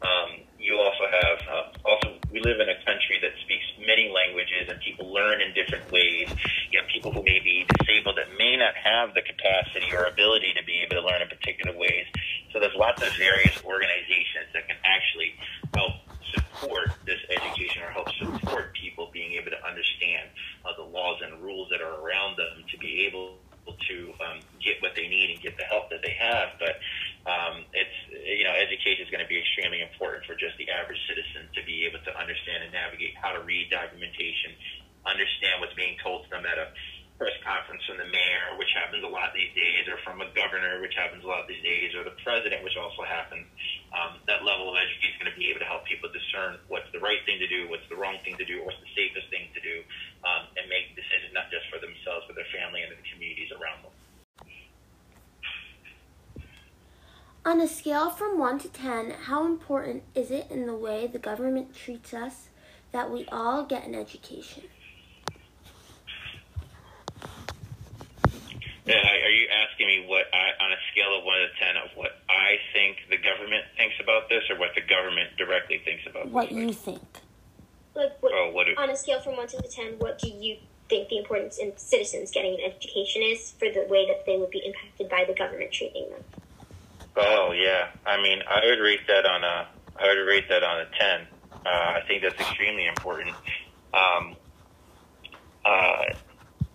Um, 0.02 0.42
you 0.58 0.78
also 0.82 1.06
have 1.06 1.38
uh, 1.48 1.66
also 1.86 2.18
we 2.34 2.42
live 2.42 2.60
in 2.60 2.70
a 2.70 2.78
country 2.82 3.22
that 3.22 3.32
speaks 3.46 3.66
many 3.86 4.10
languages 4.32 4.70
and 4.70 4.80
people 4.80 5.12
learn 5.12 5.42
in 5.42 5.54
different 5.54 5.92
ways. 5.92 6.30
You 6.72 6.80
have 6.80 6.88
people 6.88 7.12
who 7.12 7.24
may 7.24 7.40
be 7.44 7.66
disabled 7.80 8.18
that 8.18 8.32
may 8.38 8.56
not 8.56 8.74
have 8.76 9.14
the 9.14 9.22
capacity 9.22 9.92
or 9.92 10.06
ability 10.06 10.54
to 10.56 10.64
be 10.64 10.80
able 10.80 11.02
to 11.02 11.08
learn 11.08 11.22
in 11.22 11.28
particular 11.28 11.78
ways. 11.78 12.08
So 12.54 12.60
there's 12.60 12.76
lots 12.76 13.02
of 13.04 13.12
various 13.18 13.60
organizations 13.64 14.48
that 14.54 14.68
can 14.68 14.78
actually 14.84 15.36
help 15.76 15.94
support 16.32 16.92
this 17.06 17.20
education 17.30 17.84
or 17.84 17.92
help 17.92 18.08
support 18.16 18.74
people 18.74 19.10
being 19.12 19.34
able 19.34 19.52
to 19.52 19.62
understand 19.68 20.30
uh, 20.64 20.72
the 20.78 20.84
laws 20.84 21.20
and 21.24 21.44
rules 21.44 21.68
that 21.72 21.82
are 21.82 22.00
around 22.00 22.38
them 22.38 22.64
to 22.72 22.78
be 22.80 23.06
able 23.08 23.36
to 23.68 24.14
um, 24.26 24.42
get 24.58 24.82
what 24.82 24.94
they 24.96 25.08
need 25.08 25.30
and 25.30 25.40
get 25.42 25.58
the 25.58 25.68
help 25.70 25.90
that 25.90 26.02
they 26.02 26.16
have. 26.18 26.58
But 26.58 26.82
um, 27.30 27.66
it's 27.74 27.98
you 28.10 28.44
know 28.44 28.54
education 28.54 29.06
is 29.06 29.12
going 29.14 29.22
to 29.22 29.30
be 29.30 29.38
extremely 29.38 29.82
important 29.82 30.26
for 30.26 30.34
just 30.34 30.58
the 30.58 30.70
average 30.70 31.00
citizen 31.06 31.50
to 31.54 31.62
be 31.66 31.86
able 31.86 32.02
to 32.02 32.12
understand 32.18 32.66
and 32.66 32.74
navigate 32.74 33.14
how 33.18 33.32
to 33.34 33.42
read 33.46 33.70
documentation, 33.70 34.58
understand 35.06 35.62
what's 35.62 35.78
being 35.78 35.98
told 36.02 36.26
to 36.26 36.30
them 36.30 36.46
at 36.46 36.58
a 36.58 36.74
press 37.22 37.38
conference 37.46 37.86
from 37.86 38.02
the 38.02 38.10
mayor, 38.10 38.58
which 38.58 38.74
happens 38.74 39.06
a 39.06 39.12
lot 39.12 39.30
these 39.38 39.54
days, 39.54 39.86
or 39.86 40.02
from 40.02 40.26
a 40.26 40.30
governor, 40.34 40.82
which 40.82 40.98
happens 40.98 41.22
a 41.22 41.30
lot 41.30 41.46
these 41.46 41.62
days, 41.62 41.94
or 41.94 42.02
the 42.02 42.18
president, 42.26 42.66
which 42.66 42.74
also 42.74 43.06
happens. 43.06 43.46
Um, 43.94 44.18
that 44.26 44.42
level 44.42 44.74
of 44.74 44.76
education 44.82 45.14
is 45.14 45.18
going 45.22 45.30
to 45.30 45.38
be 45.38 45.54
able 45.54 45.62
to 45.62 45.70
help 45.70 45.86
people 45.86 46.10
discern 46.10 46.58
what's 46.66 46.90
the 46.90 46.98
right 46.98 47.22
thing 47.30 47.38
to 47.38 47.46
do, 47.46 47.70
what's 47.70 47.86
the 47.94 47.96
wrong 48.00 48.18
thing 48.26 48.42
to 48.42 48.48
do, 48.50 48.66
what's 48.66 48.82
the 48.82 48.90
safest 48.98 49.30
thing 49.30 49.54
to 49.54 49.62
do, 49.62 49.86
um, 50.26 50.50
and 50.58 50.66
make 50.66 50.98
decisions 50.98 51.30
not 51.30 51.54
just 51.54 51.70
for 51.70 51.78
themselves, 51.78 52.26
but 52.26 52.34
their 52.34 52.50
family 52.50 52.82
and 52.82 52.90
the 52.90 52.98
communities 53.14 53.54
around 53.54 53.86
them. 53.86 53.94
On 57.44 57.60
a 57.60 57.68
scale 57.68 58.12
from 58.12 58.38
1 58.38 58.60
to 58.60 58.68
10, 58.70 59.12
how 59.26 59.48
important 59.48 60.04
is 60.14 60.30
it 60.30 60.46
in 60.52 60.68
the 60.68 60.76
way 60.76 61.08
the 61.08 61.18
government 61.18 61.76
treats 61.76 62.14
us 62.14 62.50
that 62.92 63.10
we 63.10 63.26
all 63.32 63.66
get 63.66 63.88
an 63.88 63.96
education? 63.96 64.64
Yeah, 68.86 68.98
are 68.98 69.30
you 69.30 69.48
asking 69.50 69.88
me 69.88 70.06
what 70.08 70.26
I, 70.34 70.64
on 70.64 70.72
a 70.72 70.78
scale 70.92 71.18
of 71.18 71.24
one 71.24 71.38
to 71.40 71.48
ten, 71.58 71.78
of 71.78 71.90
what 71.96 72.12
I 72.30 72.58
think 72.74 72.98
the 73.10 73.18
government 73.18 73.64
thinks 73.78 73.96
about 74.02 74.28
this, 74.28 74.44
or 74.50 74.60
what 74.60 74.72
the 74.76 74.82
government 74.82 75.30
directly 75.38 75.82
thinks 75.86 76.04
about 76.08 76.30
what 76.30 76.50
this? 76.50 76.56
What 76.58 76.68
you 76.68 76.74
think? 76.74 77.02
Like, 77.96 78.22
what, 78.22 78.34
oh, 78.36 78.52
what 78.52 78.66
do, 78.66 78.76
on 78.78 78.90
a 78.90 78.96
scale 78.96 79.20
from 79.20 79.38
one 79.38 79.48
to 79.48 79.62
ten, 79.70 79.98
what 79.98 80.20
do 80.20 80.30
you 80.30 80.58
think 80.90 81.10
the 81.10 81.18
importance 81.18 81.58
in 81.58 81.74
citizens 81.78 82.32
getting 82.32 82.56
an 82.56 82.72
education 82.72 83.22
is 83.24 83.52
for 83.52 83.70
the 83.70 83.86
way 83.88 84.06
that 84.08 84.26
they 84.26 84.38
would 84.38 84.52
be 84.52 84.62
impacted 84.66 85.10
by 85.10 85.26
the 85.26 85.34
government 85.34 85.72
treating 85.72 86.10
them? 86.10 86.24
Oh 87.16 87.52
yeah, 87.52 87.88
I 88.06 88.22
mean, 88.22 88.40
I 88.48 88.66
would 88.66 88.80
rate 88.80 89.06
that 89.08 89.26
on 89.26 89.44
a, 89.44 89.68
I 90.00 90.08
would 90.08 90.28
rate 90.28 90.48
that 90.50 90.64
on 90.64 90.82
a 90.82 90.86
ten. 90.98 91.28
Uh, 91.66 91.70
I 91.70 92.00
think 92.08 92.24
that's 92.24 92.40
extremely 92.40 92.88
important. 92.88 93.36
Um, 93.94 94.36
uh, 95.66 96.04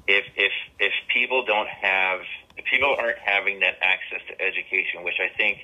if 0.06 0.24
if 0.36 0.52
if 0.78 0.92
people 1.12 1.44
don't 1.44 1.68
have 1.68 2.20
if 2.56 2.64
people 2.66 2.94
aren't 2.98 3.18
having 3.18 3.60
that 3.60 3.76
access 3.82 4.20
to 4.28 4.40
education, 4.40 5.04
which 5.04 5.18
I 5.20 5.34
think 5.36 5.58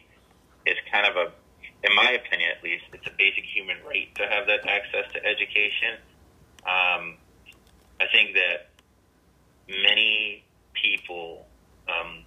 is 0.66 0.76
kind 0.90 1.06
of 1.06 1.16
a 1.16 1.32
in 1.82 1.94
my 1.94 2.10
opinion 2.12 2.50
at 2.56 2.62
least, 2.62 2.84
it's 2.92 3.06
a 3.06 3.14
basic 3.18 3.44
human 3.54 3.76
right 3.86 4.08
to 4.16 4.22
have 4.22 4.46
that 4.46 4.60
access 4.66 5.04
to 5.14 5.18
education. 5.24 5.98
Um, 6.62 7.18
I 8.00 8.06
think 8.12 8.34
that 8.34 8.70
many 9.68 10.44
people, 10.74 11.46
um, 11.88 12.21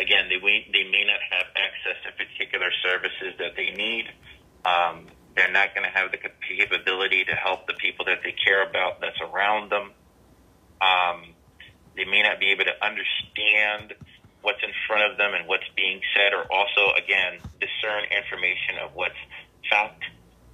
again, 0.00 0.28
they 0.28 0.40
they 0.72 0.84
may 0.88 1.04
not 1.04 1.20
have 1.30 1.46
access 1.54 2.00
to 2.04 2.10
particular 2.16 2.72
services 2.82 3.36
that 3.38 3.54
they 3.56 3.70
need. 3.76 4.08
Um, 4.64 5.06
they're 5.36 5.52
not 5.52 5.74
going 5.74 5.84
to 5.84 5.94
have 5.96 6.10
the 6.10 6.18
capability 6.18 7.24
to 7.24 7.34
help 7.34 7.66
the 7.66 7.74
people 7.74 8.04
that 8.06 8.20
they 8.24 8.32
care 8.32 8.66
about 8.68 9.00
that's 9.00 9.20
around 9.20 9.70
them. 9.70 9.92
Um, 10.80 11.34
they 11.96 12.04
may 12.04 12.22
not 12.22 12.40
be 12.40 12.50
able 12.50 12.64
to 12.64 12.76
understand 12.84 13.94
what's 14.42 14.62
in 14.62 14.72
front 14.88 15.10
of 15.10 15.18
them 15.18 15.34
and 15.34 15.46
what's 15.46 15.68
being 15.76 16.00
said, 16.16 16.32
or 16.32 16.50
also, 16.50 16.96
again, 16.96 17.38
discern 17.60 18.04
information 18.10 18.80
of 18.82 18.94
what's 18.94 19.20
fact 19.68 20.02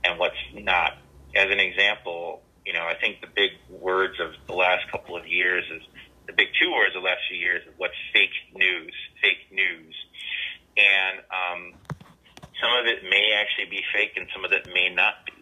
and 0.05 0.19
what's 0.19 0.37
not. 0.53 0.99
As 1.35 1.51
an 1.51 1.61
example, 1.61 2.43
you 2.65 2.73
know, 2.73 2.83
I 2.83 2.95
think 2.95 3.21
the 3.21 3.29
big 3.35 3.53
words 3.71 4.19
of 4.21 4.33
the 4.47 4.55
last 4.55 4.91
couple 4.91 5.17
of 5.17 5.27
years 5.27 5.65
is 5.71 5.83
the 6.27 6.33
big 6.33 6.49
two 6.61 6.71
words 6.73 6.95
the 6.95 7.01
last 7.01 7.23
few 7.29 7.39
years 7.39 7.63
is 7.67 7.75
what's 7.77 7.99
fake 8.13 8.35
news, 8.55 8.95
fake 9.23 9.47
news. 9.51 9.95
And 10.77 11.23
um, 11.31 11.61
some 12.61 12.73
of 12.79 12.87
it 12.87 13.03
may 13.05 13.33
actually 13.39 13.71
be 13.71 13.83
fake 13.95 14.13
and 14.17 14.27
some 14.35 14.45
of 14.45 14.53
it 14.53 14.69
may 14.73 14.93
not 14.93 15.25
be. 15.25 15.33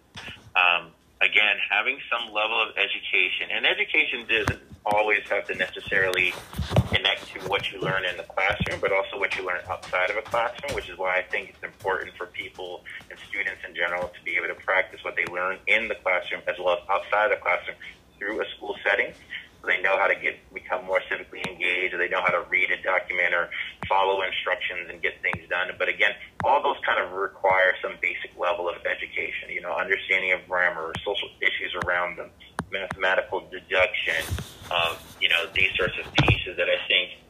Um, 0.54 0.92
again, 1.20 1.56
having 1.70 1.98
some 2.12 2.32
level 2.32 2.60
of 2.60 2.76
education, 2.76 3.50
and 3.50 3.66
education 3.66 4.26
doesn't 4.28 4.62
always 4.84 5.22
have 5.30 5.46
to 5.46 5.54
necessarily 5.54 6.34
connect 6.92 7.26
to 7.32 7.40
what 7.48 7.72
you 7.72 7.80
learn 7.80 8.04
in 8.04 8.16
the 8.16 8.22
classroom, 8.24 8.78
but 8.80 8.92
also 8.92 9.18
what 9.18 9.34
you 9.36 9.44
learn 9.44 9.60
outside 9.70 10.10
of 10.10 10.16
a 10.16 10.22
classroom, 10.22 10.74
which 10.74 10.88
is 10.88 10.98
why 10.98 11.18
I 11.18 11.22
think 11.22 11.50
it's 11.50 11.62
important 11.62 12.14
for 12.16 12.26
people 12.26 12.84
and 13.10 13.18
students 13.28 13.62
in 13.66 13.74
general 13.74 14.08
to 14.08 14.22
be 14.24 14.36
able 14.36 14.48
to 14.48 14.60
practice 14.62 15.00
what 15.02 15.16
they 15.16 15.24
learn 15.32 15.58
in 15.66 15.88
the 15.88 15.96
classroom 15.96 16.42
as 16.46 16.56
well 16.58 16.76
as 16.76 16.82
outside 16.90 17.32
of 17.32 17.38
the 17.38 17.42
classroom 17.42 17.76
through 18.18 18.40
a 18.40 18.44
school 18.56 18.76
setting. 18.84 19.12
So 19.60 19.68
they 19.68 19.80
know 19.80 19.96
how 19.96 20.06
to 20.06 20.14
get 20.14 20.36
become 20.52 20.84
more 20.84 21.00
civically 21.10 21.40
engaged, 21.48 21.94
or 21.94 21.98
they 21.98 22.08
know 22.08 22.20
how 22.20 22.32
to 22.32 22.44
read 22.50 22.70
a 22.70 22.80
document 22.82 23.32
or 23.32 23.48
and 24.90 25.02
get 25.02 25.20
things 25.22 25.48
done. 25.48 25.70
But 25.78 25.88
again, 25.88 26.12
all 26.44 26.62
those 26.62 26.76
kind 26.84 27.02
of 27.02 27.12
require 27.12 27.74
some 27.82 27.94
basic 28.00 28.36
level 28.38 28.68
of 28.68 28.76
education. 28.86 29.50
You 29.50 29.62
know, 29.62 29.72
understanding 29.74 30.32
of 30.32 30.46
grammar, 30.48 30.92
social 31.04 31.28
issues 31.40 31.74
around 31.84 32.18
them, 32.18 32.30
mathematical 32.70 33.48
deduction, 33.50 34.22
um, 34.70 34.96
you 35.20 35.28
know, 35.28 35.46
these 35.54 35.70
sorts 35.76 35.94
of 35.98 36.12
pieces 36.24 36.56
that 36.56 36.68
I 36.68 36.80
think 36.88 37.20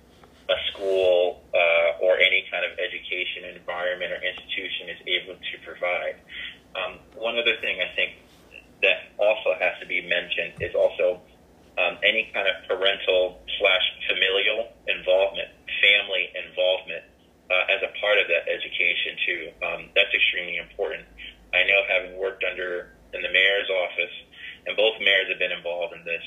a 0.49 0.59
school 0.73 1.43
uh, 1.55 2.05
or 2.05 2.19
any 2.21 2.45
kind 2.51 2.65
of 2.65 2.77
education 2.79 3.49
environment 3.57 4.13
or 4.13 4.21
institution 4.21 4.93
is 4.93 5.01
able 5.09 5.37
to 5.41 5.55
provide. 5.65 6.21
Um, 6.77 6.99
one 7.17 7.39
other 7.39 7.57
thing 7.61 7.81
I 7.81 7.95
think 7.97 8.21
that 8.83 9.15
also 9.17 9.55
mentioned 10.09 10.61
is 10.61 10.75
also 10.75 11.21
um, 11.79 11.99
any 12.07 12.31
kind 12.33 12.47
of 12.47 12.55
parental 12.69 13.43
slash 13.59 13.87
familial 14.07 14.71
involvement, 14.87 15.51
family 15.83 16.31
involvement 16.35 17.05
uh, 17.51 17.75
as 17.75 17.83
a 17.83 17.91
part 17.99 18.19
of 18.19 18.27
that 18.31 18.47
education 18.47 19.13
too. 19.27 19.43
Um, 19.67 19.81
that's 19.95 20.13
extremely 20.15 20.59
important. 20.59 21.05
I 21.53 21.67
know 21.67 21.81
having 21.91 22.19
worked 22.19 22.45
under 22.47 22.95
in 23.15 23.23
the 23.23 23.31
mayor's 23.31 23.71
office, 23.71 24.15
and 24.67 24.77
both 24.95 25.03
mayors 25.03 25.27
have 25.29 25.39
been 25.39 25.53
involved 25.53 25.95
in 25.95 26.05
this. 26.05 26.23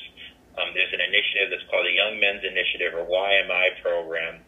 Um, 0.60 0.74
there's 0.74 0.92
an 0.92 1.00
initiative 1.00 1.54
that's 1.54 1.64
called 1.72 1.86
the 1.86 1.96
Young 1.96 2.20
Men's 2.20 2.44
Initiative 2.44 2.92
or 2.98 3.06
YMI 3.08 3.80
program, 3.82 4.44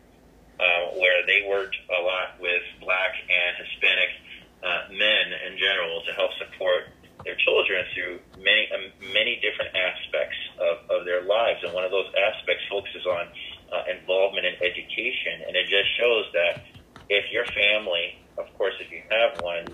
uh, 0.60 1.00
where 1.00 1.24
they 1.24 1.48
worked 1.48 1.78
a 1.88 2.02
lot 2.04 2.36
with 2.42 2.64
Black 2.82 3.14
and 3.30 3.52
Hispanic 3.64 4.12
uh, 4.60 4.92
men 4.92 5.26
in 5.48 5.56
general 5.56 6.04
to 6.04 6.12
help 6.18 6.32
support 6.36 6.92
their 7.24 7.36
children 7.46 7.86
through 7.94 8.20
many 8.40 8.68
um, 8.72 8.92
many 9.14 9.40
different 9.44 9.76
aspects 9.76 10.40
of, 10.60 10.76
of 10.90 11.06
their 11.06 11.22
lives, 11.24 11.60
and 11.64 11.72
one 11.72 11.84
of 11.84 11.92
those 11.92 12.08
aspects 12.16 12.64
focuses 12.68 13.06
on 13.06 13.28
uh, 13.72 13.84
involvement 13.92 14.48
in 14.48 14.56
education, 14.60 15.46
and 15.48 15.56
it 15.56 15.68
just 15.68 15.88
shows 16.00 16.26
that 16.34 16.64
if 17.08 17.28
your 17.32 17.46
family, 17.54 18.18
of 18.40 18.48
course, 18.58 18.74
if 18.80 18.92
you 18.92 19.04
have 19.12 19.40
one, 19.44 19.68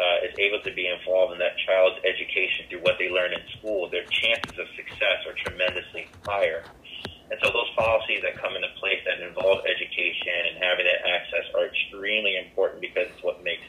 uh, 0.00 0.26
is 0.26 0.34
able 0.38 0.60
to 0.62 0.72
be 0.72 0.88
involved 0.88 1.32
in 1.32 1.38
that 1.38 1.56
child's 1.66 2.00
education 2.04 2.66
through 2.68 2.80
what 2.80 2.96
they 2.98 3.10
learn 3.10 3.32
in 3.32 3.42
school, 3.58 3.88
their 3.90 4.04
chances 4.08 4.58
of 4.58 4.66
success 4.76 5.24
are 5.26 5.36
tremendously 5.44 6.08
higher. 6.26 6.64
And 7.30 7.40
so 7.42 7.50
those 7.52 7.70
policies 7.76 8.20
that 8.22 8.36
come 8.36 8.56
into 8.56 8.68
place 8.80 9.00
that 9.06 9.20
involve 9.20 9.64
education 9.64 10.52
and 10.52 10.62
having 10.62 10.84
that 10.84 11.00
access 11.08 11.48
are 11.54 11.66
extremely 11.66 12.36
important 12.36 12.80
because 12.80 13.08
it's 13.08 13.22
what 13.22 13.42
makes, 13.42 13.64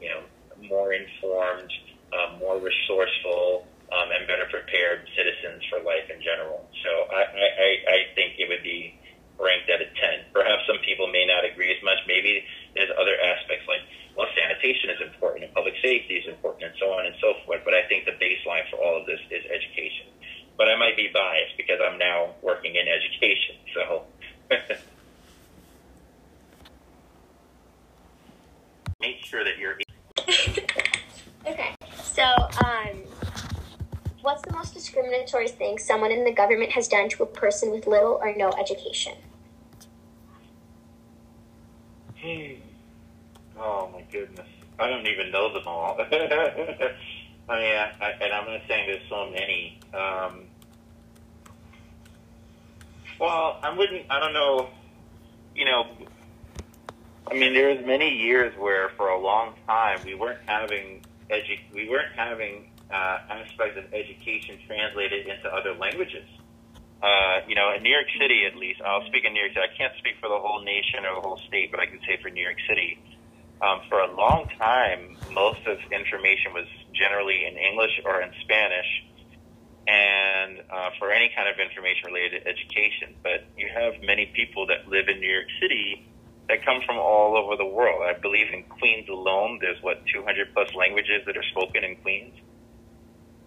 you 0.00 0.08
know, 0.08 0.20
more 0.68 0.92
informed, 0.92 1.72
um, 2.12 2.38
more 2.38 2.58
resourceful, 2.58 3.66
um, 3.90 4.08
and 4.12 4.26
better 4.26 4.46
prepared 4.50 5.08
citizens 5.16 5.64
for 5.66 5.80
life 5.82 6.06
in 6.12 6.22
general. 6.22 6.68
So 6.84 6.90
I, 7.10 7.26
I, 7.26 7.70
I 7.88 7.98
think 8.14 8.38
it 8.38 8.48
would 8.48 8.62
be 8.62 8.94
ranked 9.40 9.68
at 9.72 9.80
a 9.80 9.88
10. 9.88 10.30
Perhaps 10.32 10.68
some 10.68 10.78
people 10.84 11.08
may 11.08 11.24
not 11.26 11.44
agree 11.44 11.72
as 11.72 11.82
much. 11.82 11.98
Maybe 12.06 12.44
there's 12.74 12.90
other 12.94 13.16
aspects 13.18 13.66
like, 13.66 13.80
well, 14.16 14.28
sanitation 14.36 14.90
is 14.90 15.00
important 15.00 15.44
and 15.44 15.54
public 15.54 15.74
safety 15.82 16.20
is 16.20 16.28
important 16.28 16.70
and 16.70 16.74
so 16.78 16.92
on 16.92 17.06
and 17.06 17.14
so 17.20 17.34
forth. 17.46 17.62
But 17.64 17.74
I 17.74 17.82
think 17.88 18.04
the 18.04 18.14
baseline 18.20 18.68
for 18.70 18.76
all 18.76 19.00
of 19.00 19.06
this 19.06 19.20
is 19.30 19.42
education. 19.48 20.06
But 20.56 20.68
I 20.68 20.76
might 20.76 20.96
be 20.96 21.08
biased 21.12 21.56
because 21.56 21.80
I'm 21.82 21.98
now 21.98 22.34
working 22.42 22.76
in 22.76 22.86
education. 22.86 23.56
So. 23.74 24.04
Make 29.00 29.24
sure 29.24 29.42
that 29.44 29.56
you're. 29.56 29.78
okay. 31.46 31.74
So, 32.02 32.24
um, 32.62 33.02
what's 34.20 34.42
the 34.42 34.52
most 34.52 34.74
discriminatory 34.74 35.48
thing 35.70 35.78
someone 35.78 36.10
in 36.12 36.24
the 36.24 36.32
government 36.32 36.72
has 36.72 36.88
done 36.88 37.08
to 37.10 37.22
a 37.22 37.26
person 37.26 37.70
with 37.70 37.86
little 37.86 38.18
or 38.20 38.34
no 38.36 38.50
education? 38.58 39.14
Hmm. 42.20 42.54
Oh 43.58 43.90
my 43.92 44.02
goodness, 44.12 44.46
I 44.78 44.88
don't 44.88 45.06
even 45.06 45.30
know 45.30 45.52
them 45.52 45.62
all. 45.66 45.98
I 46.10 47.58
mean, 47.58 47.76
I, 47.76 47.92
I, 48.00 48.10
and 48.20 48.32
I'm 48.32 48.46
not 48.46 48.60
saying 48.68 48.86
there's 48.86 49.08
so 49.08 49.30
many. 49.30 49.78
Um, 49.92 50.44
well, 53.18 53.58
I 53.62 53.74
wouldn't. 53.76 54.06
I 54.10 54.20
don't 54.20 54.32
know. 54.32 54.68
You 55.54 55.64
know, 55.64 55.86
I 57.30 57.34
mean, 57.34 57.54
there 57.54 57.74
was 57.74 57.84
many 57.84 58.08
years 58.08 58.56
where, 58.58 58.90
for 58.90 59.08
a 59.08 59.18
long 59.18 59.54
time, 59.66 60.00
we 60.04 60.14
weren't 60.14 60.40
having 60.46 61.02
edu- 61.30 61.58
we 61.74 61.88
weren't 61.88 62.14
having 62.14 62.69
uh, 62.92 63.18
aspects 63.30 63.78
of 63.78 63.92
education 63.94 64.58
translated 64.66 65.26
into 65.26 65.48
other 65.48 65.74
languages 65.74 66.26
uh, 67.02 67.40
you 67.48 67.54
know, 67.54 67.72
in 67.72 67.82
New 67.82 67.90
York 67.90 68.08
City 68.20 68.44
at 68.44 68.56
least, 68.56 68.80
I'll 68.84 69.04
speak 69.06 69.24
in 69.24 69.32
New 69.32 69.40
York 69.40 69.52
City. 69.56 69.64
I 69.64 69.76
can't 69.76 69.96
speak 69.96 70.20
for 70.20 70.28
the 70.28 70.36
whole 70.36 70.60
nation 70.60 71.04
or 71.08 71.16
the 71.16 71.24
whole 71.24 71.40
state, 71.48 71.70
but 71.70 71.80
I 71.80 71.86
can 71.86 71.98
say 72.04 72.20
for 72.20 72.28
New 72.28 72.42
York 72.44 72.60
City. 72.68 73.00
Um, 73.62 73.80
for 73.88 74.00
a 74.00 74.12
long 74.12 74.48
time, 74.58 75.16
most 75.32 75.60
of 75.66 75.76
information 75.92 76.52
was 76.52 76.68
generally 76.92 77.44
in 77.44 77.56
English 77.56 78.00
or 78.04 78.20
in 78.20 78.32
Spanish, 78.44 78.88
and 79.88 80.60
uh, 80.70 80.90
for 80.98 81.12
any 81.12 81.32
kind 81.34 81.48
of 81.48 81.56
information 81.60 82.12
related 82.12 82.44
to 82.44 82.48
education. 82.48 83.16
But 83.22 83.48
you 83.56 83.68
have 83.72 84.00
many 84.02 84.26
people 84.36 84.66
that 84.68 84.88
live 84.88 85.08
in 85.08 85.20
New 85.20 85.28
York 85.28 85.48
City 85.60 86.08
that 86.48 86.64
come 86.64 86.80
from 86.84 86.98
all 86.98 87.36
over 87.36 87.56
the 87.56 87.66
world. 87.68 88.02
I 88.04 88.18
believe 88.18 88.48
in 88.52 88.64
Queens 88.64 89.08
alone, 89.08 89.58
there's 89.60 89.80
what 89.82 90.04
200 90.12 90.52
plus 90.52 90.74
languages 90.74 91.24
that 91.26 91.36
are 91.36 91.48
spoken 91.52 91.84
in 91.84 91.96
Queens. 91.96 92.36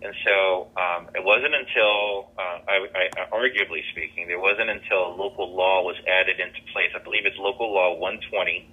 And 0.04 0.12
so 0.28 0.68
um, 0.76 1.08
it 1.16 1.24
wasn't 1.24 1.56
until, 1.56 2.36
uh, 2.36 2.60
I, 2.68 2.76
I, 2.92 3.04
arguably 3.32 3.88
speaking, 3.96 4.28
there 4.28 4.40
wasn't 4.40 4.70
until 4.70 5.16
local 5.16 5.56
law 5.56 5.80
was 5.88 5.96
added 6.04 6.44
into 6.44 6.60
place. 6.76 6.92
I 6.92 7.00
believe 7.00 7.24
it's 7.24 7.40
local 7.40 7.72
law 7.72 7.96
120, 7.96 8.68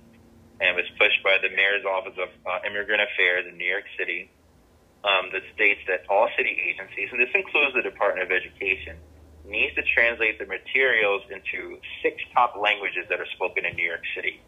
and 0.59 0.75
it 0.75 0.75
was 0.75 0.91
pushed 0.99 1.23
by 1.23 1.39
the 1.39 1.55
mayor's 1.55 1.87
office 1.87 2.19
of 2.19 2.35
uh, 2.43 2.67
immigrant 2.67 3.07
affairs 3.07 3.47
in 3.47 3.55
New 3.55 3.71
York 3.71 3.87
City 3.95 4.27
um, 5.07 5.31
that 5.31 5.47
states 5.55 5.79
that 5.87 6.03
all 6.11 6.27
city 6.35 6.51
agencies, 6.51 7.15
and 7.15 7.23
this 7.23 7.31
includes 7.31 7.79
the 7.79 7.87
Department 7.87 8.27
of 8.27 8.35
Education, 8.35 8.99
needs 9.47 9.75
to 9.79 9.87
translate 9.87 10.43
the 10.43 10.51
materials 10.51 11.23
into 11.31 11.79
six 12.03 12.19
top 12.35 12.59
languages 12.59 13.07
that 13.07 13.23
are 13.23 13.31
spoken 13.39 13.65
in 13.65 13.79
New 13.79 13.87
York 13.87 14.03
City. 14.19 14.43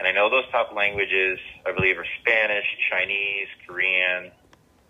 And 0.00 0.08
I 0.08 0.12
know 0.12 0.32
those 0.32 0.48
top 0.56 0.72
languages, 0.72 1.36
I 1.68 1.76
believe, 1.76 2.00
are 2.00 2.08
Spanish, 2.24 2.64
Chinese, 2.88 3.48
Korean, 3.68 4.32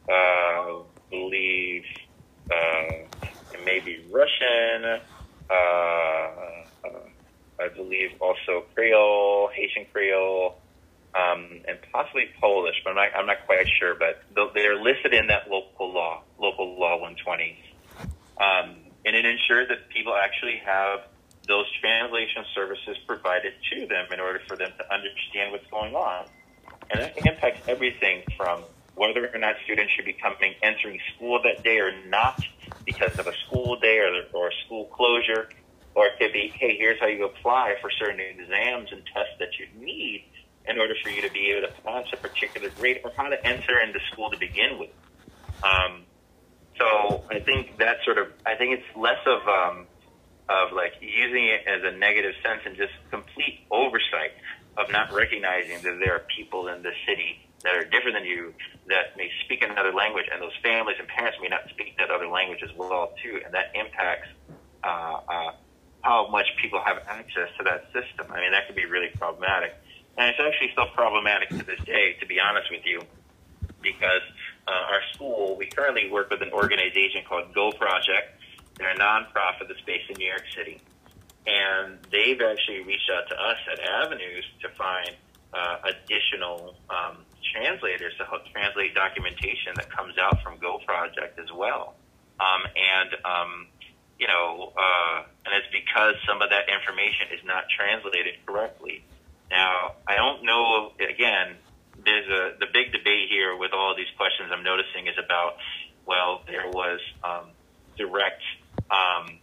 uh, 0.09 0.88
believe 1.11 1.85
uh, 2.51 3.05
it 3.53 3.65
may 3.65 3.81
be 3.85 4.05
Russian. 4.11 5.01
Uh, 5.51 5.55
uh, 6.85 7.09
I 7.61 7.69
believe 7.75 8.11
also 8.21 8.67
Creole, 8.75 9.51
Haitian 9.55 9.87
Creole, 9.93 10.55
um, 11.15 11.63
and 11.67 11.79
possibly 11.93 12.27
Polish, 12.41 12.77
but 12.85 12.91
I'm 12.91 12.97
not, 12.97 13.09
I'm 13.17 13.27
not 13.27 13.47
quite 13.47 13.67
sure. 13.81 13.97
But 13.99 14.23
they're 14.55 14.81
listed 14.81 15.15
in 15.15 15.27
that 15.29 15.51
local 15.51 15.93
law, 15.93 16.23
local 16.39 16.79
law 16.79 17.01
120, 17.01 17.59
um, 18.39 18.77
and 19.05 19.17
it 19.17 19.25
ensures 19.25 19.69
that 19.69 19.89
people 19.91 20.15
actually 20.15 20.61
have 20.65 21.01
those 21.49 21.67
translation 21.81 22.45
services 22.55 22.97
provided 23.07 23.55
to 23.73 23.87
them 23.89 24.13
in 24.13 24.21
order 24.21 24.41
for 24.47 24.57
them 24.57 24.71
to 24.77 24.85
understand 24.93 25.51
what's 25.51 25.67
going 25.71 25.95
on, 25.95 26.27
and 26.91 27.01
that 27.01 27.17
impacts 27.25 27.65
everything 27.67 28.23
from 28.37 28.63
whether 28.99 29.31
or 29.33 29.39
not 29.39 29.55
students 29.65 29.93
should 29.93 30.05
be 30.05 30.13
coming 30.13 30.55
entering 30.63 30.99
school 31.15 31.41
that 31.43 31.63
day 31.63 31.79
or 31.79 31.93
not 32.07 32.43
because 32.85 33.19
of 33.19 33.27
a 33.27 33.33
school 33.47 33.79
day 33.79 33.99
or, 33.99 34.11
or 34.33 34.49
a 34.49 34.53
school 34.67 34.87
closure. 34.87 35.49
Or 35.95 36.07
it 36.07 36.13
could 36.19 36.33
be, 36.33 36.53
hey, 36.55 36.77
here's 36.77 37.01
how 37.01 37.07
you 37.07 37.25
apply 37.25 37.77
for 37.81 37.91
certain 37.91 38.21
exams 38.21 38.93
and 38.93 39.03
tests 39.13 39.35
that 39.39 39.59
you 39.59 39.67
need 39.85 40.25
in 40.69 40.79
order 40.79 40.95
for 41.03 41.11
you 41.11 41.23
to 41.23 41.31
be 41.31 41.51
able 41.51 41.67
to 41.67 41.75
pass 41.83 42.05
a 42.13 42.17
particular 42.17 42.71
grade 42.79 43.01
or 43.05 43.13
how 43.17 43.29
to 43.29 43.47
enter 43.47 43.81
into 43.81 43.99
school 44.13 44.31
to 44.31 44.39
begin 44.39 44.79
with. 44.79 44.91
Um, 45.63 46.03
so 46.79 47.25
I 47.31 47.41
think 47.41 47.79
that 47.79 47.97
sort 48.05 48.19
of, 48.19 48.29
I 48.47 48.55
think 48.55 48.79
it's 48.79 48.97
less 48.97 49.19
of, 49.27 49.41
um, 49.49 49.87
of 50.49 50.73
like 50.73 50.93
using 51.01 51.47
it 51.47 51.67
as 51.67 51.83
a 51.85 51.97
negative 51.97 52.35
sense 52.45 52.61
and 52.65 52.77
just 52.77 52.93
complete 53.11 53.61
oversight 53.71 54.33
of 54.77 54.91
not 54.93 55.13
recognizing 55.13 55.83
that 55.83 55.99
there 55.99 56.15
are 56.15 56.25
people 56.37 56.69
in 56.69 56.83
the 56.83 56.93
city 57.07 57.41
that 57.65 57.75
are 57.75 57.85
different 57.85 58.15
than 58.15 58.25
you 58.25 58.55
that 58.89 59.17
may 59.17 59.31
speak 59.45 59.63
another 59.63 59.93
language, 59.93 60.27
and 60.33 60.41
those 60.43 60.57
families 60.63 60.97
and 60.99 61.09
parents 61.09 61.39
may 61.41 61.49
not 61.49 61.69
speak 61.71 61.97
that 61.99 62.11
other 62.11 62.29
language 62.29 62.63
as 62.63 62.75
well 62.77 63.13
too, 63.23 63.41
and 63.45 63.53
that 63.55 63.73
impacts 63.75 64.29
uh, 64.85 65.21
uh, 65.29 65.53
how 66.03 66.29
much 66.29 66.47
people 66.61 66.81
have 66.85 66.99
access 67.07 67.49
to 67.59 67.65
that 67.65 67.85
system. 67.93 68.27
I 68.31 68.41
mean, 68.41 68.53
that 68.53 68.67
could 68.67 68.77
be 68.77 68.87
really 68.87 69.11
problematic, 69.17 69.75
and 70.17 70.29
it's 70.31 70.41
actually 70.41 70.73
still 70.73 70.89
problematic 70.95 71.51
to 71.51 71.65
this 71.65 71.81
day, 71.85 72.17
to 72.21 72.27
be 72.27 72.41
honest 72.41 72.71
with 72.71 72.85
you, 72.85 73.03
because 73.83 74.23
uh, 74.67 74.93
our 74.93 75.03
school 75.13 75.57
we 75.57 75.67
currently 75.67 76.11
work 76.11 76.31
with 76.31 76.43
an 76.43 76.53
organization 76.53 77.23
called 77.29 77.55
Go 77.55 77.73
Project. 77.73 78.41
They're 78.77 78.91
a 78.91 78.99
nonprofit 78.99 79.67
that's 79.67 79.81
based 79.87 80.09
in 80.09 80.17
New 80.19 80.29
York 80.29 80.45
City, 80.57 80.81
and 81.47 81.99
they've 82.11 82.41
actually 82.41 82.83
reached 82.85 83.11
out 83.11 83.29
to 83.29 83.35
us 83.35 83.59
at 83.73 83.81
Avenues 83.81 84.45
to 84.63 84.69
find 84.71 85.11
uh, 85.53 85.79
additional 85.85 86.77
um, 86.89 87.25
translators 87.53 88.13
to 88.19 88.25
help 88.25 88.47
translate 88.53 88.95
documentation 88.95 89.75
that 89.77 89.91
comes 89.91 90.15
out 90.19 90.43
from 90.43 90.59
Go 90.59 90.79
Project 90.85 91.39
as 91.39 91.51
well. 91.53 91.95
Um, 92.41 92.63
and, 92.77 93.11
um, 93.25 93.67
you 94.19 94.27
know, 94.27 94.73
uh, 94.77 95.23
and 95.45 95.55
it's 95.59 95.71
because 95.73 96.15
some 96.27 96.43
of 96.43 96.51
that 96.51 96.69
information 96.69 97.35
is 97.35 97.45
not 97.45 97.65
translated 97.69 98.35
correctly. 98.47 99.05
Now, 99.51 99.95
I 100.07 100.17
don't 100.17 100.45
know, 100.45 100.93
again, 101.01 101.57
there's 102.05 102.29
a, 102.29 102.59
the 102.59 102.67
big 102.73 102.93
debate 102.93 103.29
here 103.29 103.57
with 103.57 103.73
all 103.73 103.97
these 103.97 104.11
questions 104.17 104.51
I'm 104.53 104.63
noticing 104.63 105.09
is 105.09 105.19
about, 105.19 105.57
well, 106.07 106.43
there 106.47 106.71
was, 106.71 107.01
um, 107.25 107.51
direct, 107.97 108.43
um, 108.91 109.39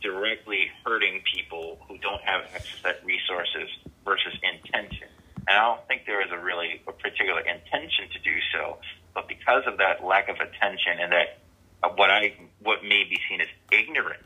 directly 0.00 0.70
hurting 0.84 1.20
people 1.34 1.78
who 1.86 1.98
don't 1.98 2.22
have 2.22 2.48
access 2.54 2.80
to 2.80 2.94
resources 3.04 3.68
versus 4.04 4.32
intention. 4.40 5.08
And 5.50 5.58
I 5.58 5.74
don't 5.74 5.88
think 5.88 6.06
there 6.06 6.22
is 6.24 6.30
a 6.30 6.38
really 6.38 6.80
a 6.86 6.92
particular 6.92 7.40
intention 7.40 8.06
to 8.12 8.18
do 8.20 8.36
so, 8.54 8.78
but 9.14 9.26
because 9.26 9.64
of 9.66 9.78
that 9.78 10.04
lack 10.04 10.28
of 10.28 10.36
attention 10.36 11.02
and 11.02 11.10
that 11.10 11.38
uh, 11.82 11.88
what 11.96 12.08
I 12.08 12.34
what 12.62 12.84
may 12.84 13.02
be 13.02 13.18
seen 13.28 13.40
as 13.40 13.48
ignorance 13.72 14.22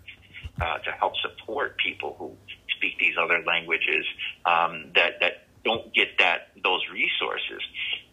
uh, 0.61 0.79
to 0.85 0.91
help 0.93 1.15
support 1.17 1.79
people 1.79 2.15
who 2.19 2.37
speak 2.77 2.99
these 2.99 3.15
other 3.19 3.43
languages 3.47 4.05
um, 4.45 4.93
that 4.97 5.21
that 5.21 5.47
don't 5.65 5.95
get 5.95 6.19
that 6.19 6.53
those 6.63 6.83
resources. 6.93 7.63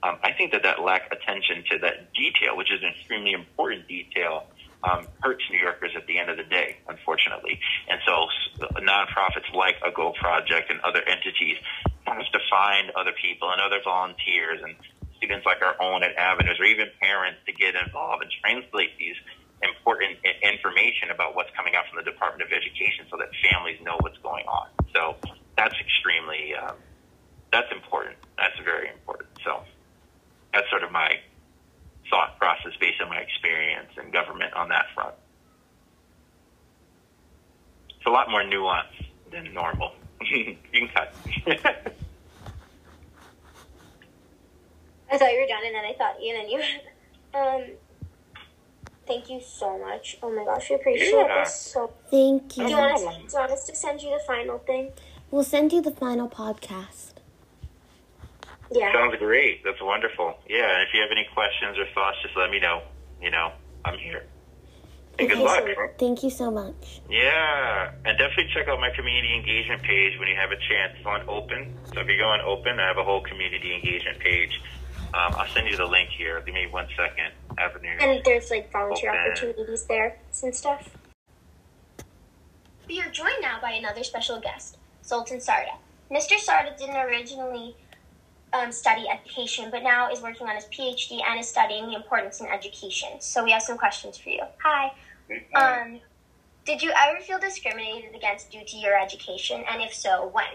Um, 0.04 0.18
I 0.24 0.32
think 0.32 0.54
that 0.54 0.64
that 0.64 0.82
lack 0.82 1.12
attention 1.12 1.66
to 1.72 1.80
that 1.80 2.14
detail, 2.14 2.56
which 2.56 2.72
is 2.72 2.82
an 2.82 2.94
extremely 2.96 3.34
important 3.34 3.90
detail, 3.90 4.48
um, 4.84 5.06
hurts 5.20 5.44
New 5.52 5.60
Yorkers 5.60 5.92
at 5.98 6.08
the 6.08 6.18
end 6.18 6.30
of 6.30 6.38
the 6.38 6.44
day, 6.44 6.78
unfortunately. 6.88 7.60
And 7.90 8.00
so 8.06 8.28
nonprofits 8.80 9.54
like 9.54 9.76
a 9.86 9.92
Go 9.92 10.14
Project 10.14 10.72
and 10.72 10.80
other 10.82 11.02
entities 11.04 11.58
have 12.18 12.32
to 12.34 12.44
find 12.50 12.92
other 12.96 13.14
people 13.16 13.52
and 13.52 13.62
other 13.62 13.80
volunteers 13.84 14.60
and 14.64 14.76
students 15.22 15.46
like 15.46 15.62
our 15.62 15.78
own 15.78 16.04
at 16.04 16.18
Avenues 16.18 16.58
or 16.60 16.66
even 16.66 16.88
parents 17.00 17.40
to 17.46 17.54
get 17.54 17.76
involved 17.78 18.24
and 18.24 18.32
translate 18.42 18.98
these 18.98 19.16
important 19.62 20.18
information 20.42 21.14
about 21.14 21.36
what's 21.36 21.54
coming 21.56 21.76
out 21.78 21.86
from 21.86 22.02
the 22.02 22.08
Department 22.10 22.42
of 22.42 22.50
Education 22.50 23.06
so 23.10 23.18
that 23.18 23.30
families 23.46 23.78
know 23.86 23.98
what's 24.02 24.18
going 24.26 24.46
on. 24.50 24.68
So 24.94 25.16
that's 25.56 25.78
extremely, 25.78 26.58
um, 26.58 26.76
that's 27.54 27.70
important. 27.72 28.18
That's 28.38 28.58
very 28.66 28.90
important. 28.90 29.30
So 29.46 29.62
that's 30.54 30.66
sort 30.70 30.84
of 30.84 30.92
my 30.92 31.22
thought 32.10 32.38
process 32.40 32.74
based 32.80 33.00
on 33.02 33.10
my 33.10 33.22
experience 33.22 33.94
in 34.02 34.10
government 34.12 34.54
on 34.54 34.70
that 34.70 34.86
front. 34.96 35.14
It's 37.90 38.08
a 38.08 38.10
lot 38.10 38.30
more 38.30 38.42
nuanced 38.42 39.06
than 39.32 39.54
normal. 39.54 39.94
you 40.22 40.58
can 40.74 40.90
cut. 40.90 41.14
I 45.12 45.18
thought 45.18 45.32
you 45.34 45.40
were 45.42 45.48
done, 45.48 45.62
and 45.66 45.76
then 45.76 45.86
I 45.86 45.94
thought 45.94 46.22
Ian 46.22 46.42
and 46.42 46.50
you. 46.50 46.62
um, 47.40 47.64
thank 49.06 49.30
you 49.30 49.42
so 49.42 49.78
much. 49.78 50.18
Oh 50.24 50.32
my 50.32 50.46
gosh, 50.46 50.70
we 50.70 50.76
appreciate 50.78 51.12
Yeah. 51.14 51.44
this 51.44 51.54
so. 51.56 51.92
Thank 52.10 52.54
Do 52.54 52.62
you 52.64 52.70
you. 52.70 52.78
want 52.78 52.94
us? 52.94 53.02
Do 53.02 53.08
you 53.08 53.40
want 53.40 53.52
us 53.52 53.66
to 53.68 53.76
send 53.76 54.02
you 54.02 54.10
the 54.10 54.22
final 54.26 54.60
thing? 54.60 54.92
We'll 55.30 55.44
send 55.44 55.72
you 55.74 55.82
the 55.82 55.92
final 55.92 56.30
podcast. 56.30 57.14
Yeah. 58.72 58.94
Sounds 58.94 59.18
great. 59.18 59.64
That's 59.66 59.82
wonderful. 59.82 60.36
Yeah, 60.48 60.64
and 60.80 60.84
if 60.88 60.94
you 60.94 61.02
have 61.02 61.12
any 61.12 61.28
questions 61.34 61.78
or 61.78 61.86
thoughts, 61.94 62.18
just 62.24 62.38
let 62.38 62.50
me 62.50 62.60
know. 62.60 62.82
You 63.22 63.32
know, 63.32 63.52
I'm 63.84 63.98
here. 63.98 64.26
And 65.20 65.28
good 65.28 65.38
Okay, 65.40 65.44
luck. 65.46 65.64
so 65.76 65.88
thank 66.00 66.24
you 66.24 66.30
so 66.30 66.50
much. 66.50 67.02
Yeah, 67.10 67.92
and 68.06 68.18
definitely 68.18 68.48
check 68.54 68.70
out 68.70 68.80
my 68.80 68.90
community 68.96 69.36
engagement 69.36 69.84
page 69.84 70.18
when 70.20 70.30
you 70.30 70.36
have 70.38 70.52
a 70.52 70.56
chance. 70.56 70.94
It's 70.98 71.06
on 71.06 71.28
Open. 71.28 71.76
So 71.94 72.00
if 72.00 72.08
you 72.08 72.18
go 72.18 72.28
on 72.30 72.40
Open, 72.42 72.80
I 72.80 72.88
have 72.88 72.98
a 72.98 73.04
whole 73.04 73.22
community 73.22 73.76
engagement 73.76 74.20
page. 74.20 74.62
Um, 75.14 75.34
I'll 75.36 75.48
send 75.50 75.68
you 75.68 75.76
the 75.76 75.86
link 75.86 76.10
here. 76.10 76.42
Give 76.42 76.54
me 76.54 76.68
one 76.68 76.88
second. 76.96 77.32
Avenue. 77.58 77.90
And 78.00 78.22
there's 78.24 78.50
like 78.50 78.72
volunteer 78.72 79.10
Okay. 79.12 79.20
opportunities 79.20 79.86
there 79.86 80.18
and 80.44 80.56
stuff. 80.56 80.96
We 82.88 83.02
are 83.02 83.10
joined 83.10 83.42
now 83.42 83.60
by 83.62 83.72
another 83.72 84.04
special 84.04 84.40
guest, 84.40 84.78
Sultan 85.02 85.38
Sarda. 85.38 85.76
Mr. 86.10 86.34
Sarda 86.38 86.78
didn't 86.78 86.96
originally 86.96 87.76
um, 88.54 88.72
study 88.72 89.06
education, 89.10 89.70
but 89.72 89.84
now 89.84 90.10
is 90.12 90.22
working 90.22 90.48
on 90.48 90.56
his 90.56 90.66
PhD 90.66 91.22
and 91.26 91.40
is 91.40 91.48
studying 91.48 91.88
the 91.88 91.94
importance 91.96 92.42
in 92.42 92.48
education. 92.48 93.10
So 93.20 93.44
we 93.44 93.52
have 93.52 93.62
some 93.62 93.78
questions 93.78 94.18
for 94.18 94.30
you. 94.30 94.42
Hi. 94.64 94.92
Um, 95.56 96.00
did 96.66 96.82
you 96.82 96.92
ever 96.98 97.20
feel 97.22 97.40
discriminated 97.40 98.14
against 98.16 98.52
due 98.52 98.64
to 98.66 98.78
your 98.78 99.00
education, 99.00 99.64
and 99.70 99.82
if 99.82 99.94
so, 99.94 100.32
when? 100.34 100.46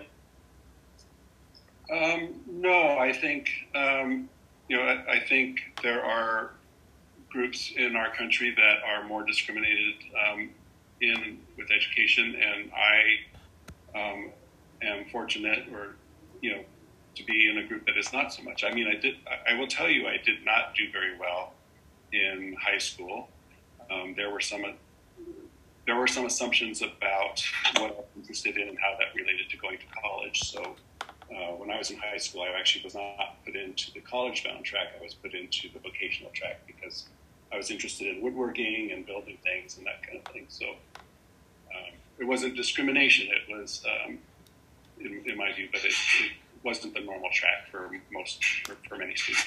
Um, 1.90 2.34
no, 2.46 2.98
I 2.98 3.12
think 3.12 3.48
um, 3.74 4.28
you 4.68 4.76
know. 4.76 4.82
I, 4.82 5.14
I 5.14 5.20
think 5.20 5.60
there 5.82 6.04
are 6.04 6.52
groups 7.30 7.72
in 7.76 7.96
our 7.96 8.14
country 8.14 8.54
that 8.56 8.76
are 8.88 9.06
more 9.06 9.24
discriminated 9.24 9.94
um, 10.26 10.50
in 11.00 11.38
with 11.56 11.68
education, 11.70 12.34
and 12.34 12.70
I 12.72 13.98
um, 13.98 14.30
am 14.82 15.04
fortunate, 15.10 15.68
or 15.72 15.96
you 16.40 16.52
know, 16.52 16.64
to 17.14 17.24
be 17.24 17.50
in 17.50 17.58
a 17.58 17.66
group 17.66 17.86
that 17.86 17.96
is 17.96 18.12
not 18.12 18.32
so 18.32 18.42
much. 18.42 18.64
I 18.64 18.72
mean, 18.72 18.86
I 18.86 18.98
did. 18.98 19.16
I, 19.48 19.58
will 19.58 19.66
tell 19.66 19.88
you, 19.88 20.06
I 20.06 20.18
did 20.24 20.44
not 20.44 20.74
do 20.74 20.90
very 20.92 21.18
well 21.18 21.54
in 22.12 22.56
high 22.60 22.78
school. 22.78 23.28
Um, 23.90 24.14
there 24.16 24.30
were 24.30 24.40
some. 24.40 24.64
There 25.86 25.96
were 25.96 26.08
some 26.08 26.26
assumptions 26.26 26.82
about 26.82 27.44
what 27.76 27.92
I 27.92 27.94
was 27.94 28.06
interested 28.16 28.56
in 28.56 28.68
and 28.68 28.78
how 28.78 28.96
that 28.98 29.14
related 29.14 29.48
to 29.50 29.56
going 29.56 29.78
to 29.78 29.84
college. 30.02 30.40
So, 30.50 30.74
uh, 31.30 31.52
when 31.56 31.70
I 31.70 31.78
was 31.78 31.90
in 31.90 31.98
high 31.98 32.16
school, 32.18 32.42
I 32.42 32.58
actually 32.58 32.84
was 32.84 32.94
not 32.94 33.44
put 33.44 33.56
into 33.56 33.92
the 33.92 34.00
college 34.00 34.44
bound 34.44 34.64
track. 34.64 34.88
I 34.98 35.02
was 35.02 35.14
put 35.14 35.34
into 35.34 35.68
the 35.72 35.80
vocational 35.80 36.30
track 36.32 36.60
because 36.66 37.06
I 37.52 37.56
was 37.56 37.70
interested 37.70 38.06
in 38.06 38.22
woodworking 38.22 38.90
and 38.92 39.04
building 39.06 39.38
things 39.42 39.76
and 39.76 39.86
that 39.86 40.02
kind 40.06 40.20
of 40.24 40.32
thing. 40.32 40.46
So 40.48 40.66
um, 40.66 41.92
it 42.18 42.24
wasn't 42.24 42.56
discrimination. 42.56 43.28
It 43.28 43.52
was, 43.52 43.84
um, 43.86 44.18
in, 45.00 45.22
in 45.26 45.36
my 45.36 45.52
view, 45.52 45.68
but 45.72 45.84
it, 45.84 45.92
it 45.92 46.32
wasn't 46.62 46.94
the 46.94 47.00
normal 47.00 47.30
track 47.32 47.68
for 47.70 47.90
most, 48.12 48.44
for, 48.64 48.76
for 48.88 48.96
many 48.96 49.14
students. 49.16 49.46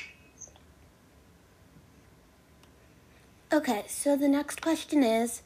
Okay, 3.52 3.84
so 3.88 4.16
the 4.16 4.28
next 4.28 4.62
question 4.62 5.04
is 5.04 5.42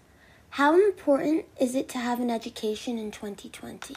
How 0.52 0.76
important 0.76 1.46
is 1.60 1.74
it 1.74 1.88
to 1.90 2.00
have 2.00 2.20
an 2.20 2.30
education 2.30 2.98
in 2.98 3.12
2020? 3.12 3.96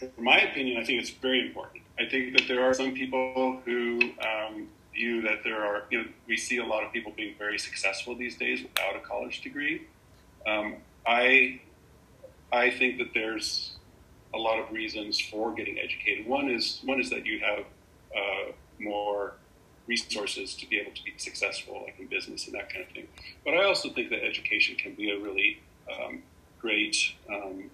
In 0.00 0.24
my 0.24 0.38
opinion, 0.40 0.80
I 0.80 0.84
think 0.84 1.00
it's 1.00 1.10
very 1.10 1.46
important. 1.46 1.82
I 1.98 2.06
think 2.06 2.36
that 2.36 2.46
there 2.46 2.62
are 2.64 2.74
some 2.74 2.92
people 2.92 3.60
who 3.64 4.00
um, 4.20 4.68
view 4.94 5.22
that 5.22 5.42
there 5.44 5.64
are, 5.64 5.84
you 5.90 5.98
know, 5.98 6.08
we 6.26 6.36
see 6.36 6.58
a 6.58 6.64
lot 6.64 6.84
of 6.84 6.92
people 6.92 7.12
being 7.16 7.34
very 7.38 7.58
successful 7.58 8.14
these 8.14 8.36
days 8.36 8.62
without 8.62 8.96
a 8.96 9.00
college 9.00 9.40
degree. 9.42 9.82
Um, 10.46 10.76
I, 11.06 11.60
I 12.52 12.70
think 12.70 12.98
that 12.98 13.12
there's 13.14 13.72
a 14.34 14.38
lot 14.38 14.58
of 14.58 14.70
reasons 14.70 15.20
for 15.20 15.52
getting 15.52 15.78
educated. 15.78 16.26
One 16.26 16.50
is 16.50 16.80
one 16.84 17.00
is 17.00 17.10
that 17.10 17.24
you 17.26 17.40
have 17.40 17.64
uh, 18.16 18.52
more 18.78 19.34
resources 19.86 20.54
to 20.56 20.68
be 20.68 20.78
able 20.78 20.92
to 20.92 21.02
be 21.02 21.14
successful, 21.16 21.82
like 21.84 21.98
in 21.98 22.06
business 22.06 22.46
and 22.46 22.54
that 22.54 22.70
kind 22.72 22.84
of 22.84 22.92
thing. 22.92 23.08
But 23.44 23.54
I 23.54 23.64
also 23.64 23.88
think 23.90 24.10
that 24.10 24.22
education 24.22 24.76
can 24.76 24.94
be 24.94 25.10
a 25.10 25.18
really 25.18 25.60
um, 25.90 26.22
great 26.60 26.96
um, 27.32 27.70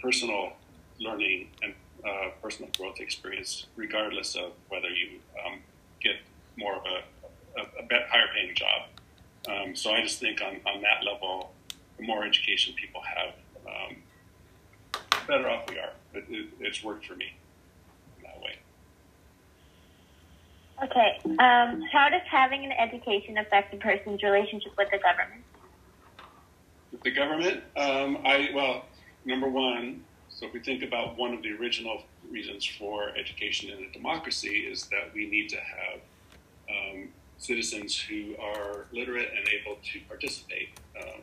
personal 0.00 0.52
learning 0.98 1.48
and 1.62 1.74
uh, 2.04 2.30
personal 2.42 2.70
growth 2.76 3.00
experience, 3.00 3.66
regardless 3.76 4.34
of 4.34 4.52
whether 4.68 4.88
you 4.88 5.18
um, 5.44 5.58
get 6.00 6.16
more 6.56 6.76
of 6.76 6.82
a, 6.84 7.60
a, 7.60 7.62
a 7.62 8.08
higher 8.08 8.28
paying 8.34 8.54
job. 8.54 8.88
Um, 9.48 9.74
so 9.74 9.90
I 9.90 10.02
just 10.02 10.20
think 10.20 10.40
on, 10.42 10.60
on 10.66 10.82
that 10.82 11.04
level, 11.04 11.52
the 11.96 12.04
more 12.04 12.24
education 12.24 12.74
people 12.74 13.00
have, 13.02 13.34
um, 13.66 13.96
the 14.92 15.26
better 15.26 15.48
off 15.48 15.68
we 15.68 15.78
are. 15.78 15.92
It, 16.14 16.24
it, 16.28 16.48
it's 16.60 16.82
worked 16.82 17.06
for 17.06 17.14
me 17.16 17.32
in 18.18 18.24
that 18.24 18.40
way. 18.40 18.58
Okay. 20.84 21.18
Um, 21.38 21.82
how 21.92 22.08
does 22.08 22.22
having 22.30 22.64
an 22.64 22.72
education 22.72 23.38
affect 23.38 23.74
a 23.74 23.78
person's 23.78 24.22
relationship 24.22 24.72
with 24.78 24.88
the 24.90 24.98
government? 24.98 25.42
With 26.92 27.02
the 27.02 27.10
government, 27.10 27.62
um, 27.76 28.18
I 28.24 28.50
well, 28.54 28.84
number 29.24 29.48
one, 29.48 30.04
so 30.38 30.46
if 30.46 30.52
we 30.52 30.60
think 30.60 30.84
about 30.84 31.18
one 31.18 31.34
of 31.34 31.42
the 31.42 31.50
original 31.50 32.02
reasons 32.30 32.64
for 32.64 33.10
education 33.16 33.70
in 33.70 33.84
a 33.84 33.92
democracy 33.92 34.68
is 34.70 34.84
that 34.86 35.12
we 35.12 35.26
need 35.28 35.48
to 35.48 35.56
have 35.56 36.00
um, 36.70 37.08
citizens 37.38 37.98
who 37.98 38.36
are 38.40 38.86
literate 38.92 39.30
and 39.36 39.48
able 39.48 39.78
to 39.82 40.00
participate. 40.06 40.68
Um, 40.96 41.22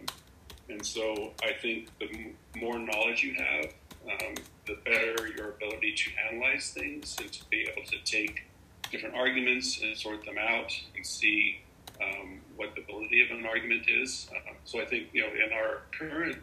and 0.68 0.86
so 0.86 1.32
I 1.42 1.54
think 1.54 1.88
the 2.00 2.10
m- 2.10 2.36
more 2.58 2.78
knowledge 2.78 3.24
you 3.24 3.36
have, 3.36 3.66
um, 4.06 4.36
the 4.68 4.78
better 4.84 5.28
your 5.28 5.52
ability 5.52 5.94
to 5.94 6.12
analyze 6.30 6.72
things 6.72 7.16
and 7.22 7.32
to 7.32 7.46
be 7.50 7.70
able 7.72 7.88
to 7.88 7.98
take 8.04 8.44
different 8.92 9.16
arguments 9.16 9.80
and 9.82 9.96
sort 9.96 10.26
them 10.26 10.38
out 10.38 10.74
and 10.94 11.06
see 11.06 11.62
um, 12.02 12.42
what 12.58 12.76
the 12.76 12.82
validity 12.82 13.22
of 13.24 13.32
an 13.32 13.46
argument 13.46 13.86
is. 13.88 14.30
Uh, 14.36 14.52
so 14.66 14.82
I 14.82 14.86
think 14.86 15.08
you 15.14 15.22
know 15.22 15.30
in 15.30 15.54
our 15.54 15.84
current 15.98 16.38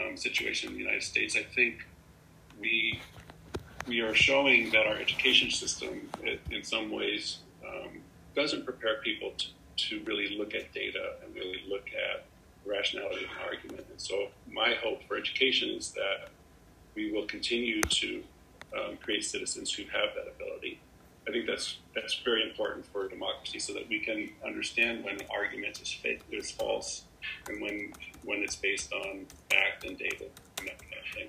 um, 0.00 0.16
situation 0.16 0.70
in 0.70 0.74
the 0.74 0.80
United 0.82 1.02
States, 1.02 1.36
I 1.36 1.42
think 1.42 1.84
we 2.60 3.00
we 3.86 4.00
are 4.00 4.14
showing 4.14 4.70
that 4.70 4.86
our 4.86 4.96
education 4.96 5.50
system, 5.50 6.08
i- 6.24 6.38
in 6.50 6.62
some 6.64 6.90
ways, 6.90 7.38
um, 7.66 7.90
doesn't 8.34 8.64
prepare 8.64 8.96
people 9.02 9.32
to, 9.36 9.46
to 9.76 10.02
really 10.06 10.38
look 10.38 10.54
at 10.54 10.72
data 10.72 11.16
and 11.22 11.34
really 11.34 11.62
look 11.68 11.86
at 11.88 12.24
rationality 12.64 13.24
of 13.26 13.30
an 13.32 13.36
argument. 13.46 13.84
And 13.90 14.00
so, 14.00 14.28
my 14.50 14.74
hope 14.82 15.02
for 15.06 15.16
education 15.18 15.68
is 15.70 15.90
that 15.92 16.30
we 16.94 17.12
will 17.12 17.26
continue 17.26 17.82
to 17.82 18.24
um, 18.74 18.96
create 19.02 19.24
citizens 19.24 19.70
who 19.72 19.82
have 19.84 20.14
that 20.16 20.32
ability. 20.34 20.80
I 21.28 21.30
think 21.30 21.46
that's 21.46 21.78
that's 21.94 22.14
very 22.24 22.42
important 22.48 22.86
for 22.86 23.04
a 23.06 23.08
democracy, 23.10 23.58
so 23.58 23.72
that 23.74 23.86
we 23.88 24.00
can 24.00 24.30
understand 24.46 25.04
when 25.04 25.16
an 25.20 25.26
argument 25.30 25.80
is 25.80 25.92
fake, 25.92 26.22
is 26.30 26.50
false, 26.50 27.04
and 27.48 27.60
when 27.60 27.92
when 28.24 28.42
it's 28.42 28.56
based 28.56 28.92
on 28.92 29.26
fact 29.50 29.84
and 29.84 29.98
data 29.98 30.26
and 30.58 30.68
that 30.68 30.78
kind 30.78 30.94
of 31.00 31.14
thing. 31.14 31.28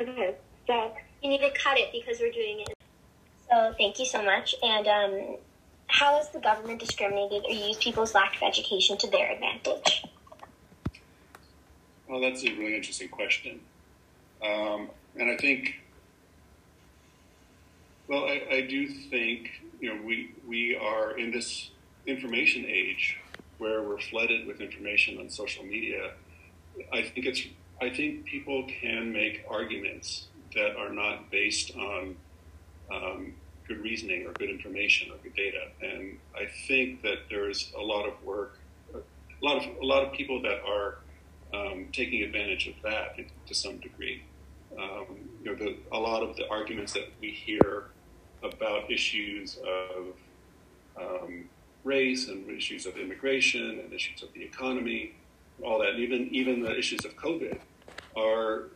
Okay. 0.00 0.34
So 0.66 0.92
you 1.22 1.28
need 1.28 1.40
to 1.40 1.50
cut 1.50 1.78
it 1.78 1.90
because 1.92 2.20
we're 2.20 2.32
doing 2.32 2.60
it. 2.60 2.74
So 3.50 3.74
thank 3.76 3.98
you 3.98 4.06
so 4.06 4.22
much. 4.24 4.54
And 4.62 4.86
um, 4.86 5.36
how 5.86 6.16
has 6.16 6.30
the 6.30 6.40
government 6.40 6.80
discriminated 6.80 7.44
or 7.44 7.52
used 7.52 7.80
people's 7.80 8.14
lack 8.14 8.36
of 8.36 8.42
education 8.42 8.96
to 8.98 9.10
their 9.10 9.30
advantage? 9.32 10.04
Well, 12.08 12.20
that's 12.20 12.42
a 12.44 12.50
really 12.52 12.76
interesting 12.76 13.08
question. 13.08 13.60
Um, 14.44 14.88
and 15.18 15.30
I 15.30 15.36
think, 15.36 15.81
well, 18.08 18.24
I, 18.24 18.42
I 18.50 18.60
do 18.62 18.88
think, 18.88 19.50
you 19.80 19.94
know, 19.94 20.02
we, 20.02 20.34
we 20.46 20.76
are 20.76 21.16
in 21.16 21.30
this 21.30 21.70
information 22.06 22.64
age 22.66 23.18
where 23.58 23.82
we're 23.82 24.00
flooded 24.00 24.46
with 24.46 24.60
information 24.60 25.18
on 25.18 25.30
social 25.30 25.64
media. 25.64 26.12
I 26.92 27.02
think 27.02 27.26
it's, 27.26 27.42
I 27.80 27.90
think 27.90 28.24
people 28.24 28.66
can 28.80 29.12
make 29.12 29.44
arguments 29.48 30.26
that 30.54 30.76
are 30.76 30.90
not 30.90 31.30
based 31.30 31.74
on 31.76 32.16
um, 32.92 33.34
good 33.66 33.82
reasoning 33.82 34.26
or 34.26 34.32
good 34.32 34.50
information 34.50 35.10
or 35.10 35.16
good 35.22 35.34
data. 35.34 35.68
And 35.80 36.18
I 36.34 36.48
think 36.66 37.02
that 37.02 37.28
there's 37.30 37.72
a 37.78 37.80
lot 37.80 38.06
of 38.06 38.22
work, 38.24 38.58
a 38.94 38.98
lot 39.44 39.58
of 39.58 39.76
a 39.80 39.84
lot 39.84 40.04
of 40.04 40.12
people 40.12 40.42
that 40.42 40.60
are 40.66 40.98
um, 41.54 41.88
taking 41.92 42.22
advantage 42.22 42.66
of 42.68 42.74
that 42.82 43.18
to 43.46 43.54
some 43.54 43.78
degree. 43.78 44.22
Um, 44.78 45.28
you 45.42 45.50
know, 45.50 45.56
the, 45.56 45.76
a 45.92 45.98
lot 45.98 46.22
of 46.22 46.36
the 46.36 46.48
arguments 46.48 46.92
that 46.92 47.08
we 47.20 47.30
hear 47.30 47.84
about 48.42 48.90
issues 48.90 49.58
of 49.58 50.14
um, 51.00 51.44
race 51.84 52.28
and 52.28 52.48
issues 52.50 52.86
of 52.86 52.96
immigration 52.96 53.80
and 53.80 53.92
issues 53.92 54.22
of 54.22 54.32
the 54.34 54.42
economy, 54.42 55.14
all 55.62 55.78
that, 55.80 55.94
even 55.96 56.28
even 56.34 56.62
the 56.62 56.76
issues 56.76 57.04
of 57.04 57.16
COVID, 57.16 57.58
are 58.16 58.68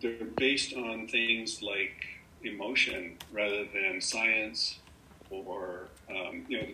they're 0.00 0.24
based 0.36 0.74
on 0.74 1.06
things 1.08 1.62
like 1.62 2.06
emotion 2.42 3.16
rather 3.32 3.64
than 3.72 4.00
science 4.00 4.78
or 5.30 5.88
um, 6.10 6.44
you 6.48 6.60
know 6.60 6.68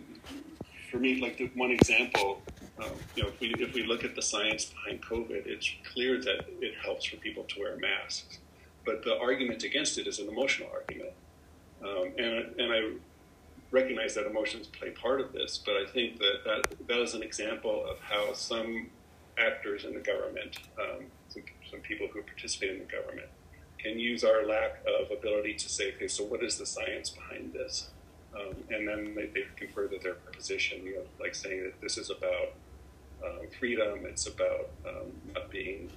for 0.91 0.97
me 0.97 1.21
like 1.21 1.37
the 1.37 1.49
one 1.55 1.71
example 1.71 2.41
um, 2.83 2.91
you 3.15 3.23
know 3.23 3.29
if 3.29 3.39
we 3.39 3.53
if 3.57 3.73
we 3.73 3.83
look 3.83 4.03
at 4.03 4.15
the 4.15 4.21
science 4.21 4.65
behind 4.65 5.01
covid 5.01 5.47
it's 5.47 5.69
clear 5.91 6.19
that 6.21 6.45
it 6.61 6.75
helps 6.83 7.05
for 7.05 7.17
people 7.17 7.43
to 7.45 7.59
wear 7.59 7.77
masks 7.77 8.39
but 8.85 9.03
the 9.03 9.17
argument 9.19 9.63
against 9.63 9.97
it 9.97 10.07
is 10.07 10.19
an 10.19 10.27
emotional 10.27 10.69
argument 10.73 11.13
um, 11.83 12.11
and 12.17 12.59
and 12.59 12.73
i 12.73 12.91
recognize 13.71 14.13
that 14.13 14.25
emotions 14.25 14.67
play 14.67 14.91
part 14.91 15.19
of 15.19 15.33
this 15.33 15.59
but 15.65 15.75
i 15.75 15.85
think 15.85 16.19
that 16.19 16.43
that, 16.45 16.87
that 16.87 16.99
is 16.99 17.13
an 17.13 17.23
example 17.23 17.85
of 17.89 17.99
how 17.99 18.33
some 18.33 18.87
actors 19.37 19.83
in 19.83 19.93
the 19.93 19.99
government 19.99 20.59
um, 20.79 21.05
some, 21.29 21.43
some 21.69 21.79
people 21.79 22.07
who 22.07 22.21
participate 22.21 22.71
in 22.71 22.79
the 22.79 22.85
government 22.85 23.27
can 23.83 23.99
use 23.99 24.23
our 24.23 24.45
lack 24.45 24.81
of 24.87 25.11
ability 25.11 25.53
to 25.55 25.69
say, 25.69 25.93
okay, 25.93 26.07
so 26.07 26.23
what 26.23 26.41
is 26.41 26.57
the 26.57 26.65
science 26.65 27.09
behind 27.09 27.51
this? 27.53 27.89
Um, 28.33 28.55
and 28.69 28.87
then 28.87 29.13
they, 29.13 29.27
they, 29.27 29.45
can 29.55 29.67
further 29.67 29.97
their 30.01 30.15
position, 30.15 30.83
you 30.83 30.95
know, 30.95 31.01
like 31.19 31.35
saying 31.35 31.63
that 31.63 31.79
this 31.81 31.97
is 31.97 32.09
about 32.09 32.53
um, 33.23 33.47
freedom, 33.59 34.05
it's 34.05 34.25
about 34.25 34.69
um, 34.87 35.11
not 35.35 35.51
being 35.51 35.91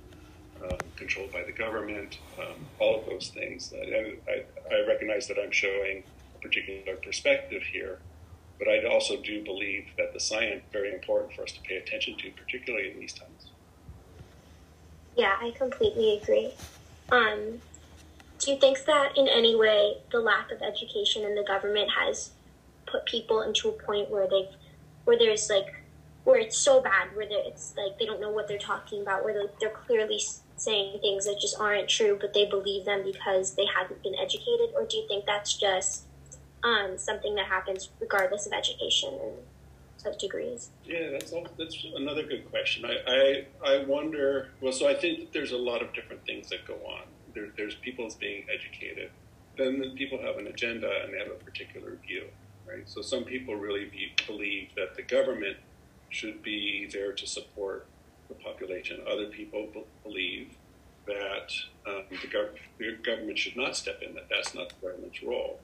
um, 0.62 0.78
controlled 0.96 1.32
by 1.32 1.42
the 1.42 1.52
government, 1.52 2.18
um, 2.38 2.66
all 2.78 3.00
of 3.00 3.06
those 3.06 3.28
things. 3.28 3.72
And 3.72 4.18
I, 4.28 4.44
I 4.74 4.86
recognize 4.86 5.28
that 5.28 5.38
I'm 5.38 5.50
showing 5.50 6.02
a 6.34 6.42
particular 6.42 6.96
perspective 6.96 7.62
here, 7.62 7.98
but 8.58 8.68
I 8.68 8.84
also 8.86 9.20
do 9.20 9.44
believe 9.44 9.86
that 9.98 10.12
the 10.12 10.20
science 10.20 10.62
is 10.64 10.72
very 10.72 10.92
important 10.92 11.34
for 11.34 11.42
us 11.42 11.52
to 11.52 11.60
pay 11.62 11.76
attention 11.76 12.16
to, 12.18 12.30
particularly 12.30 12.90
in 12.90 13.00
these 13.00 13.12
times. 13.12 13.50
Yeah, 15.16 15.36
I 15.40 15.50
completely 15.52 16.20
agree. 16.22 16.52
Um, 17.10 17.60
do 18.38 18.50
you 18.50 18.58
think 18.58 18.84
that 18.84 19.16
in 19.16 19.28
any 19.28 19.56
way 19.56 19.98
the 20.12 20.20
lack 20.20 20.50
of 20.52 20.60
education 20.62 21.24
in 21.24 21.34
the 21.34 21.44
government 21.44 21.90
has 21.90 22.32
put 22.86 23.06
people 23.06 23.42
into 23.42 23.68
a 23.68 23.72
point 23.72 24.10
where 24.10 24.28
they've 24.28 24.54
where 25.04 25.18
there's 25.18 25.48
like 25.48 25.74
where 26.24 26.38
it's 26.38 26.58
so 26.58 26.80
bad 26.80 27.08
where 27.14 27.26
it's 27.30 27.74
like 27.76 27.98
they 27.98 28.04
don't 28.04 28.20
know 28.20 28.30
what 28.30 28.48
they're 28.48 28.58
talking 28.58 29.00
about 29.00 29.24
where 29.24 29.32
they're, 29.32 29.50
they're 29.60 29.70
clearly 29.70 30.20
saying 30.56 30.98
things 31.00 31.26
that 31.26 31.38
just 31.40 31.58
aren't 31.58 31.88
true 31.88 32.16
but 32.20 32.32
they 32.32 32.46
believe 32.46 32.84
them 32.84 33.02
because 33.04 33.54
they 33.54 33.66
haven't 33.66 34.02
been 34.02 34.14
educated 34.14 34.70
or 34.74 34.86
do 34.86 34.96
you 34.96 35.06
think 35.08 35.24
that's 35.26 35.54
just 35.54 36.04
um, 36.64 36.96
something 36.96 37.34
that 37.34 37.46
happens 37.46 37.90
regardless 38.00 38.46
of 38.46 38.52
education 38.52 39.10
and 39.22 39.34
degrees 40.20 40.70
yeah 40.84 41.10
that's 41.10 41.32
all, 41.32 41.44
that's 41.58 41.76
another 41.96 42.22
good 42.22 42.48
question 42.48 42.84
I, 42.84 43.44
I 43.64 43.72
i 43.72 43.84
wonder 43.86 44.50
well 44.60 44.72
so 44.72 44.86
i 44.86 44.94
think 44.94 45.18
that 45.18 45.32
there's 45.32 45.50
a 45.50 45.56
lot 45.56 45.82
of 45.82 45.92
different 45.92 46.24
things 46.24 46.48
that 46.50 46.64
go 46.64 46.74
on 46.74 47.02
there, 47.36 47.48
there's 47.56 47.76
people 47.76 48.08
being 48.18 48.44
educated. 48.52 49.10
Then 49.56 49.92
people 49.96 50.18
have 50.20 50.38
an 50.38 50.48
agenda 50.48 50.90
and 51.04 51.14
they 51.14 51.18
have 51.18 51.28
a 51.28 51.44
particular 51.44 51.98
view, 52.04 52.24
right? 52.66 52.88
So 52.88 53.02
some 53.02 53.24
people 53.24 53.54
really 53.54 53.84
be, 53.84 54.12
believe 54.26 54.70
that 54.74 54.96
the 54.96 55.02
government 55.02 55.58
should 56.10 56.42
be 56.42 56.88
there 56.92 57.12
to 57.12 57.26
support 57.26 57.86
the 58.28 58.34
population. 58.34 59.00
Other 59.10 59.26
people 59.26 59.68
believe 60.02 60.56
that 61.06 61.52
um, 61.86 62.02
the, 62.10 62.16
gov- 62.28 62.58
the, 62.78 62.96
government 63.02 63.38
should 63.38 63.56
not 63.56 63.76
step 63.76 64.02
in; 64.02 64.14
that 64.14 64.28
that's 64.28 64.54
not 64.54 64.68
the 64.68 64.86
government's 64.86 65.22
role. 65.22 65.60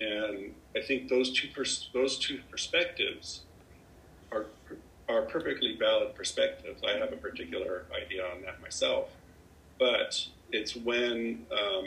And 0.00 0.54
I 0.76 0.80
think 0.80 1.08
those 1.08 1.32
two 1.32 1.48
pers- 1.48 1.90
those 1.92 2.18
two 2.18 2.40
perspectives 2.50 3.42
are 4.32 4.46
are 5.08 5.22
perfectly 5.22 5.76
valid 5.76 6.14
perspectives. 6.14 6.82
I 6.86 6.96
have 6.98 7.12
a 7.12 7.16
particular 7.16 7.86
idea 7.94 8.24
on 8.24 8.42
that 8.42 8.60
myself, 8.62 9.08
but 9.78 10.24
it's 10.52 10.76
when 10.76 11.46
um, 11.50 11.86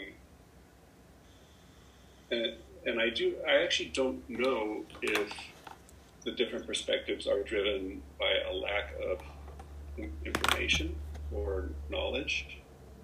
and, 2.32 2.54
and 2.86 3.02
I 3.02 3.10
do 3.10 3.36
I 3.48 3.63
actually 3.63 3.89
don't 3.89 4.28
know 4.30 4.84
if 5.02 5.32
the 6.24 6.32
different 6.32 6.66
perspectives 6.66 7.28
are 7.28 7.42
driven 7.44 8.02
by 8.20 8.34
a 8.50 8.54
lack 8.54 8.94
of 9.02 9.20
information 9.97 10.95
or 11.32 11.69
knowledge, 11.89 12.60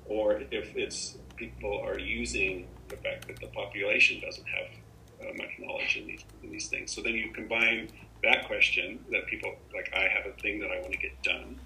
or 0.05 0.41
if 0.51 0.75
it's 0.75 1.17
people 1.35 1.79
are 1.83 1.99
using 1.99 2.67
the 2.89 2.97
fact 2.97 3.27
that 3.27 3.39
the 3.39 3.47
population 3.47 4.19
doesn't 4.19 4.47
have 4.47 4.67
uh, 5.21 5.33
much 5.37 5.51
knowledge 5.59 5.97
in 5.97 6.07
these, 6.07 6.25
in 6.43 6.51
these 6.51 6.67
things. 6.67 6.91
So 6.91 7.01
then 7.01 7.13
you 7.13 7.31
combine 7.31 7.89
that 8.23 8.45
question 8.47 8.99
that 9.11 9.27
people 9.27 9.55
like 9.73 9.91
I 9.95 10.07
have 10.07 10.25
a 10.25 10.35
thing 10.41 10.59
that 10.59 10.71
I 10.71 10.79
want 10.81 10.93
to 10.93 10.99
get 10.99 11.21
done. 11.23 11.59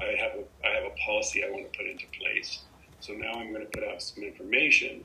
I 0.00 0.14
have 0.18 0.32
a 0.32 0.66
I 0.66 0.74
have 0.74 0.84
a 0.84 0.94
policy 1.04 1.44
I 1.44 1.50
want 1.50 1.70
to 1.72 1.78
put 1.78 1.86
into 1.86 2.06
place 2.20 2.60
so 3.00 3.12
now 3.12 3.32
I'm 3.32 3.52
going 3.52 3.64
to 3.64 3.70
put 3.70 3.84
out 3.84 4.02
some 4.02 4.24
information 4.24 5.04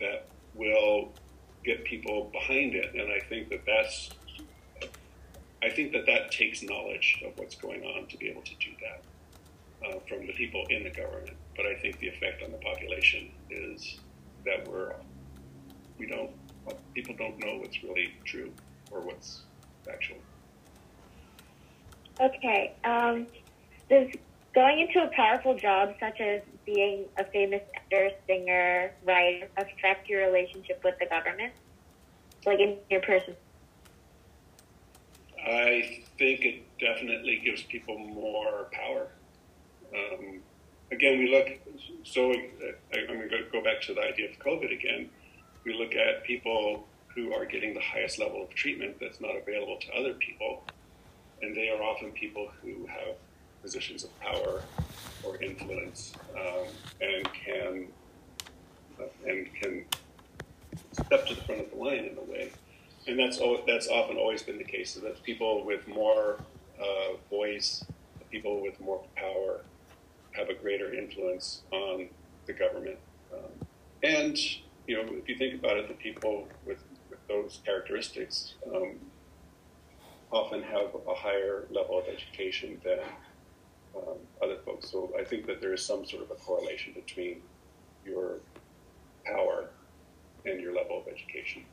that 0.00 0.26
will 0.54 1.12
get 1.64 1.84
people 1.84 2.30
behind 2.32 2.74
it, 2.74 2.94
and 2.94 3.10
I 3.10 3.20
think 3.28 3.48
that 3.48 3.64
that's 3.66 4.10
I 5.64 5.70
think 5.70 5.92
that 5.92 6.04
that 6.06 6.30
takes 6.30 6.62
knowledge 6.62 7.22
of 7.26 7.32
what's 7.38 7.54
going 7.54 7.82
on 7.84 8.06
to 8.08 8.18
be 8.18 8.28
able 8.28 8.42
to 8.42 8.54
do 8.56 8.70
that 8.82 9.88
uh, 9.88 9.98
from 10.06 10.26
the 10.26 10.32
people 10.34 10.64
in 10.68 10.84
the 10.84 10.90
government. 10.90 11.36
But 11.56 11.64
I 11.64 11.74
think 11.76 11.98
the 12.00 12.08
effect 12.08 12.42
on 12.42 12.52
the 12.52 12.58
population 12.58 13.30
is 13.50 13.98
that 14.44 14.68
we're 14.68 14.92
we 15.98 16.06
don't 16.06 16.30
people 16.94 17.14
don't 17.16 17.38
know 17.38 17.56
what's 17.56 17.82
really 17.82 18.12
true 18.24 18.52
or 18.90 19.00
what's 19.00 19.42
factual. 19.86 20.18
Okay. 22.20 22.74
Um, 22.84 23.26
does 23.88 24.08
going 24.54 24.80
into 24.80 25.02
a 25.02 25.10
powerful 25.16 25.56
job 25.56 25.94
such 25.98 26.20
as 26.20 26.42
being 26.66 27.06
a 27.18 27.24
famous 27.24 27.62
actor, 27.74 28.10
singer, 28.26 28.92
writer 29.04 29.48
affect 29.56 30.08
your 30.08 30.26
relationship 30.26 30.82
with 30.84 30.94
the 30.98 31.06
government? 31.06 31.54
Like 32.44 32.60
in 32.60 32.76
your 32.90 33.00
person? 33.00 33.34
I 35.46 36.00
think 36.18 36.44
it 36.44 36.78
definitely 36.78 37.40
gives 37.44 37.62
people 37.62 37.98
more 37.98 38.68
power. 38.72 39.08
Um, 39.94 40.40
again, 40.90 41.18
we 41.18 41.30
look, 41.30 41.48
so 42.04 42.32
I'm 42.32 43.06
going 43.06 43.28
to 43.28 43.44
go 43.52 43.62
back 43.62 43.82
to 43.82 43.94
the 43.94 44.00
idea 44.00 44.30
of 44.30 44.38
COVID 44.38 44.72
again. 44.72 45.10
We 45.64 45.74
look 45.74 45.94
at 45.94 46.24
people 46.24 46.86
who 47.14 47.32
are 47.32 47.44
getting 47.44 47.74
the 47.74 47.80
highest 47.80 48.18
level 48.18 48.42
of 48.42 48.54
treatment 48.54 48.96
that's 49.00 49.20
not 49.20 49.36
available 49.36 49.78
to 49.80 49.92
other 49.92 50.14
people, 50.14 50.64
and 51.42 51.54
they 51.54 51.68
are 51.68 51.82
often 51.82 52.10
people 52.12 52.50
who 52.62 52.86
have 52.86 53.16
positions 53.62 54.04
of 54.04 54.20
power 54.20 54.62
or 55.22 55.42
influence 55.42 56.12
um, 56.36 56.66
and 57.00 57.28
can 57.32 57.88
and 59.26 59.48
can 59.54 59.84
step 60.92 61.26
to 61.26 61.34
the 61.34 61.40
front 61.42 61.60
of 61.60 61.70
the 61.70 61.76
line 61.76 62.04
in 62.04 62.16
a 62.18 62.30
way. 62.30 62.50
And 63.06 63.18
that's 63.18 63.38
that's 63.66 63.88
often 63.88 64.16
always 64.16 64.42
been 64.42 64.58
the 64.58 64.64
case. 64.64 64.94
So 64.94 65.00
that 65.00 65.22
people 65.22 65.64
with 65.64 65.86
more 65.86 66.38
uh, 66.80 67.16
voice, 67.30 67.84
people 68.30 68.62
with 68.62 68.80
more 68.80 69.04
power, 69.14 69.60
have 70.32 70.48
a 70.48 70.54
greater 70.54 70.92
influence 70.92 71.62
on 71.70 72.08
the 72.46 72.52
government. 72.52 72.98
Um, 73.32 73.66
and 74.02 74.38
you 74.86 74.96
know, 74.96 75.04
if 75.14 75.28
you 75.28 75.36
think 75.36 75.54
about 75.54 75.76
it, 75.76 75.88
the 75.88 75.94
people 75.94 76.48
with, 76.66 76.82
with 77.08 77.18
those 77.28 77.60
characteristics 77.64 78.54
um, 78.74 78.98
often 80.30 80.62
have 80.62 80.94
a 81.08 81.14
higher 81.14 81.66
level 81.70 81.98
of 81.98 82.06
education 82.06 82.80
than 82.84 82.98
um, 83.96 84.16
other 84.42 84.58
folks. 84.64 84.90
So 84.90 85.12
I 85.18 85.24
think 85.24 85.46
that 85.46 85.60
there 85.60 85.72
is 85.72 85.84
some 85.84 86.04
sort 86.04 86.22
of 86.24 86.30
a 86.30 86.34
correlation 86.34 86.92
between 86.92 87.40
your 88.04 88.40
power 89.24 89.70
and 90.44 90.60
your 90.60 90.74
level 90.74 91.00
of 91.00 91.08
education. 91.08 91.64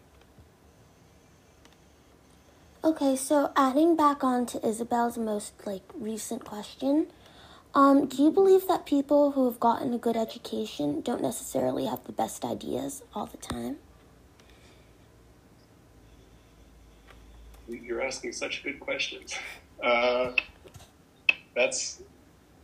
Okay, 2.84 3.16
so 3.16 3.52
adding 3.56 3.96
back 3.96 4.24
on 4.24 4.48
to 4.48 4.68
Isabel's 4.68 5.16
most 5.16 5.54
like 5.68 5.84
recent 5.94 6.44
question, 6.44 7.06
um, 7.76 8.08
do 8.08 8.24
you 8.24 8.32
believe 8.32 8.68
that 8.68 8.88
people 8.88 9.34
who 9.34 9.46
have 9.46 9.60
gotten 9.60 9.94
a 9.94 10.00
good 10.00 10.18
education 10.18 11.02
don't 11.02 11.22
necessarily 11.22 11.86
have 11.86 12.04
the 12.06 12.12
best 12.12 12.44
ideas 12.44 13.04
all 13.14 13.28
the 13.28 13.38
time? 13.38 13.78
You're 17.70 18.02
asking 18.02 18.34
such 18.34 18.64
good 18.64 18.80
questions. 18.80 19.36
Uh, 19.84 20.32
that's, 21.56 22.02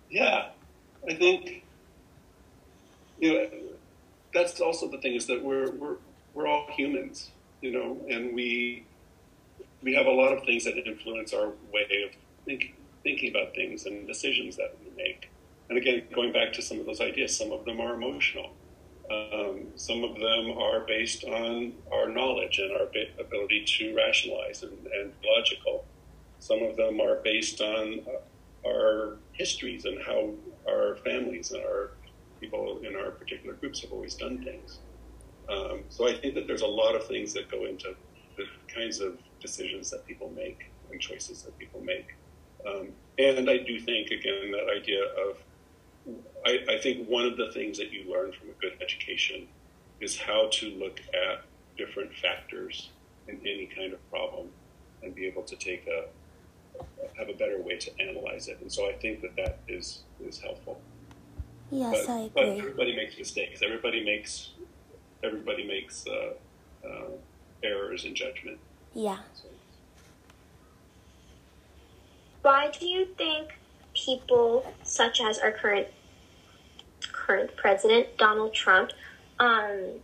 yeah, 0.10 0.47
I 1.08 1.13
think, 1.13 1.63
you 3.19 3.34
know, 3.34 3.49
that's 4.34 4.60
also 4.62 4.89
the 4.89 4.97
thing 4.97 5.13
is 5.13 5.27
that 5.27 5.43
we're, 5.43 5.69
we're, 5.73 5.97
we're 6.34 6.47
all 6.47 6.65
humans, 6.71 7.30
you 7.62 7.71
know, 7.71 8.01
and 8.10 8.34
we, 8.34 8.87
we 9.81 9.93
have 9.93 10.05
a 10.05 10.11
lot 10.11 10.33
of 10.33 10.43
things 10.43 10.65
that 10.65 10.77
influence 10.77 11.33
our 11.33 11.49
way 11.73 12.05
of 12.05 12.11
thinking, 12.45 12.73
thinking 13.03 13.29
about 13.29 13.53
things 13.53 13.85
and 13.85 14.07
decisions 14.07 14.55
that 14.57 14.75
we 14.83 14.91
make. 14.95 15.29
And 15.69 15.77
again, 15.77 16.03
going 16.13 16.31
back 16.31 16.53
to 16.53 16.61
some 16.61 16.79
of 16.79 16.85
those 16.85 17.01
ideas, 17.01 17.35
some 17.35 17.51
of 17.51 17.65
them 17.65 17.79
are 17.79 17.93
emotional. 17.93 18.51
Um, 19.09 19.67
some 19.75 20.03
of 20.03 20.15
them 20.15 20.57
are 20.57 20.81
based 20.81 21.23
on 21.23 21.73
our 21.93 22.09
knowledge 22.09 22.59
and 22.59 22.71
our 22.71 22.87
ability 23.19 23.63
to 23.77 23.95
rationalize 23.95 24.63
and, 24.63 24.85
and 24.87 25.13
logical. 25.25 25.85
Some 26.39 26.61
of 26.63 26.75
them 26.75 26.99
are 26.99 27.15
based 27.15 27.61
on 27.61 28.01
our 28.65 29.17
histories 29.33 29.85
and 29.85 30.01
how 30.03 30.31
our 30.67 30.97
families 30.97 31.51
and 31.51 31.63
our 31.63 31.91
people 32.41 32.79
in 32.83 32.95
our 32.95 33.11
particular 33.11 33.53
groups 33.55 33.81
have 33.81 33.91
always 33.91 34.15
done 34.15 34.43
things. 34.43 34.79
Um, 35.49 35.83
so 35.89 36.07
I 36.07 36.17
think 36.17 36.35
that 36.35 36.47
there's 36.47 36.61
a 36.61 36.67
lot 36.67 36.95
of 36.95 37.07
things 37.07 37.33
that 37.33 37.49
go 37.49 37.65
into 37.65 37.95
the 38.35 38.43
kinds 38.73 38.99
of 38.99 39.17
decisions 39.39 39.89
that 39.91 40.06
people 40.06 40.32
make 40.36 40.71
and 40.91 41.00
choices 41.00 41.43
that 41.43 41.58
people 41.58 41.82
make. 41.82 42.15
Um, 42.65 42.89
and 43.17 43.50
I 43.50 43.58
do 43.58 43.80
think, 43.80 44.12
again, 44.12 44.52
that 44.52 44.67
idea 44.76 45.04
of, 45.04 45.38
I, 46.45 46.60
I 46.76 46.78
think 46.80 47.08
one 47.08 47.26
of 47.26 47.38
the 47.38 47.52
things 47.52 47.78
that 47.78 47.91
you 47.91 48.12
learn 48.12 48.32
from 48.32 48.50
a 48.50 48.54
good 48.62 48.73
education 48.82 49.47
is 50.00 50.17
how 50.17 50.50
to 50.54 50.67
look 50.71 51.00
at 51.13 51.43
different 51.78 52.13
factors 52.15 52.89
in 53.28 53.39
any 53.41 53.69
kind 53.76 53.93
of 53.93 54.10
problem 54.10 54.47
and 55.04 55.13
be 55.13 55.26
able 55.26 55.43
to 55.43 55.56
take 55.56 55.88
a, 55.88 56.06
have 57.17 57.30
a 57.30 57.34
better 57.34 57.62
way 57.62 57.78
to 57.78 57.91
analyze 58.00 58.47
it. 58.47 58.60
And 58.62 58.71
so 58.71 58.89
I 58.89 58.93
think 58.93 59.21
that 59.21 59.36
that 59.36 59.60
is, 59.67 60.04
is 60.23 60.39
helpful. 60.39 60.80
Yes, 61.71 62.06
but, 62.06 62.13
I 62.13 62.19
agree. 62.19 62.32
But 62.34 62.43
everybody 62.58 62.95
makes 62.95 63.17
mistakes. 63.17 63.62
Everybody 63.63 64.04
makes, 64.04 64.52
everybody 65.23 65.67
makes 65.67 66.06
uh, 66.08 66.88
uh, 66.88 67.10
errors 67.63 68.06
in 68.06 68.15
judgment. 68.15 68.60
Yeah. 68.97 69.19
Why 72.41 72.71
do 72.71 72.88
you 72.88 73.05
think 73.15 73.53
people 73.93 74.73
such 74.81 75.21
as 75.21 75.38
our 75.38 75.51
current 75.51 75.88
current 77.12 77.55
president 77.55 78.17
Donald 78.17 78.55
Trump, 78.55 78.89
um, 79.38 79.99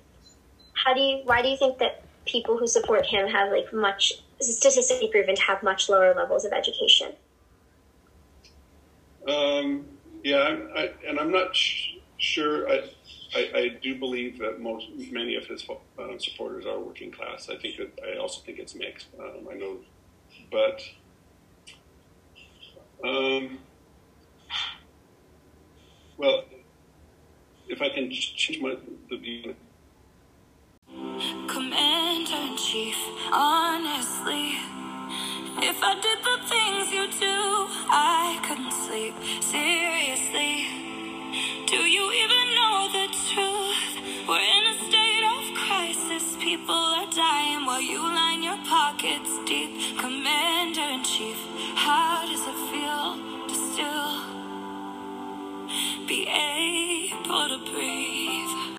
how 0.74 0.94
do 0.94 1.00
you 1.00 1.22
why 1.24 1.42
do 1.42 1.48
you 1.48 1.58
think 1.58 1.80
that 1.80 2.04
people 2.28 2.56
who 2.56 2.68
support 2.68 3.08
him 3.08 3.28
have 3.28 3.52
like 3.52 3.74
much 3.74 4.14
statistically 4.40 5.08
proven 5.08 5.36
to 5.38 5.42
have 5.42 5.64
much 5.64 5.90
lower 5.90 6.14
levels 6.14 6.46
of 6.46 6.54
education? 6.54 7.14
Um, 9.28 9.86
yeah, 10.24 10.56
I, 10.76 10.92
and 11.08 11.20
I'm 11.20 11.32
not 11.32 11.56
sh- 11.56 11.96
sure. 12.20 12.70
I, 12.70 12.84
I, 13.36 13.52
I, 13.56 13.68
do 13.82 13.98
believe 13.98 14.38
that 14.40 14.62
most 14.62 14.90
many 15.12 15.36
of 15.36 15.46
his 15.46 15.66
uh, 15.70 16.18
supporters 16.20 16.66
are 16.66 16.80
working 16.80 17.12
class. 17.12 17.50
I 17.50 17.58
think 17.58 17.78
that 17.78 17.92
I 18.08 18.18
also 18.18 18.42
think 18.42 18.60
it's 18.60 18.76
mixed. 18.76 19.08
Um, 19.20 19.48
I 19.52 19.56
know, 19.56 19.78
but 20.52 20.82
um, 23.04 23.60
well, 26.18 26.46
if 27.68 27.82
I 27.82 27.90
can 27.90 28.12
change 28.12 28.62
my 28.62 28.76
the 29.10 29.18
view. 29.18 29.56
Commander 31.48 32.36
in 32.36 32.58
chief, 32.58 32.98
honestly, 33.32 34.58
if 35.58 35.82
I 35.82 35.96
did 36.02 36.20
the 36.24 36.38
things 36.48 36.92
you 36.92 37.08
do, 37.20 37.68
I 37.90 38.40
couldn't 38.46 38.72
sleep. 38.72 39.14
Seriously, 39.42 40.73
hard 57.34 57.50
to 57.52 57.72
breathe. 57.72 58.23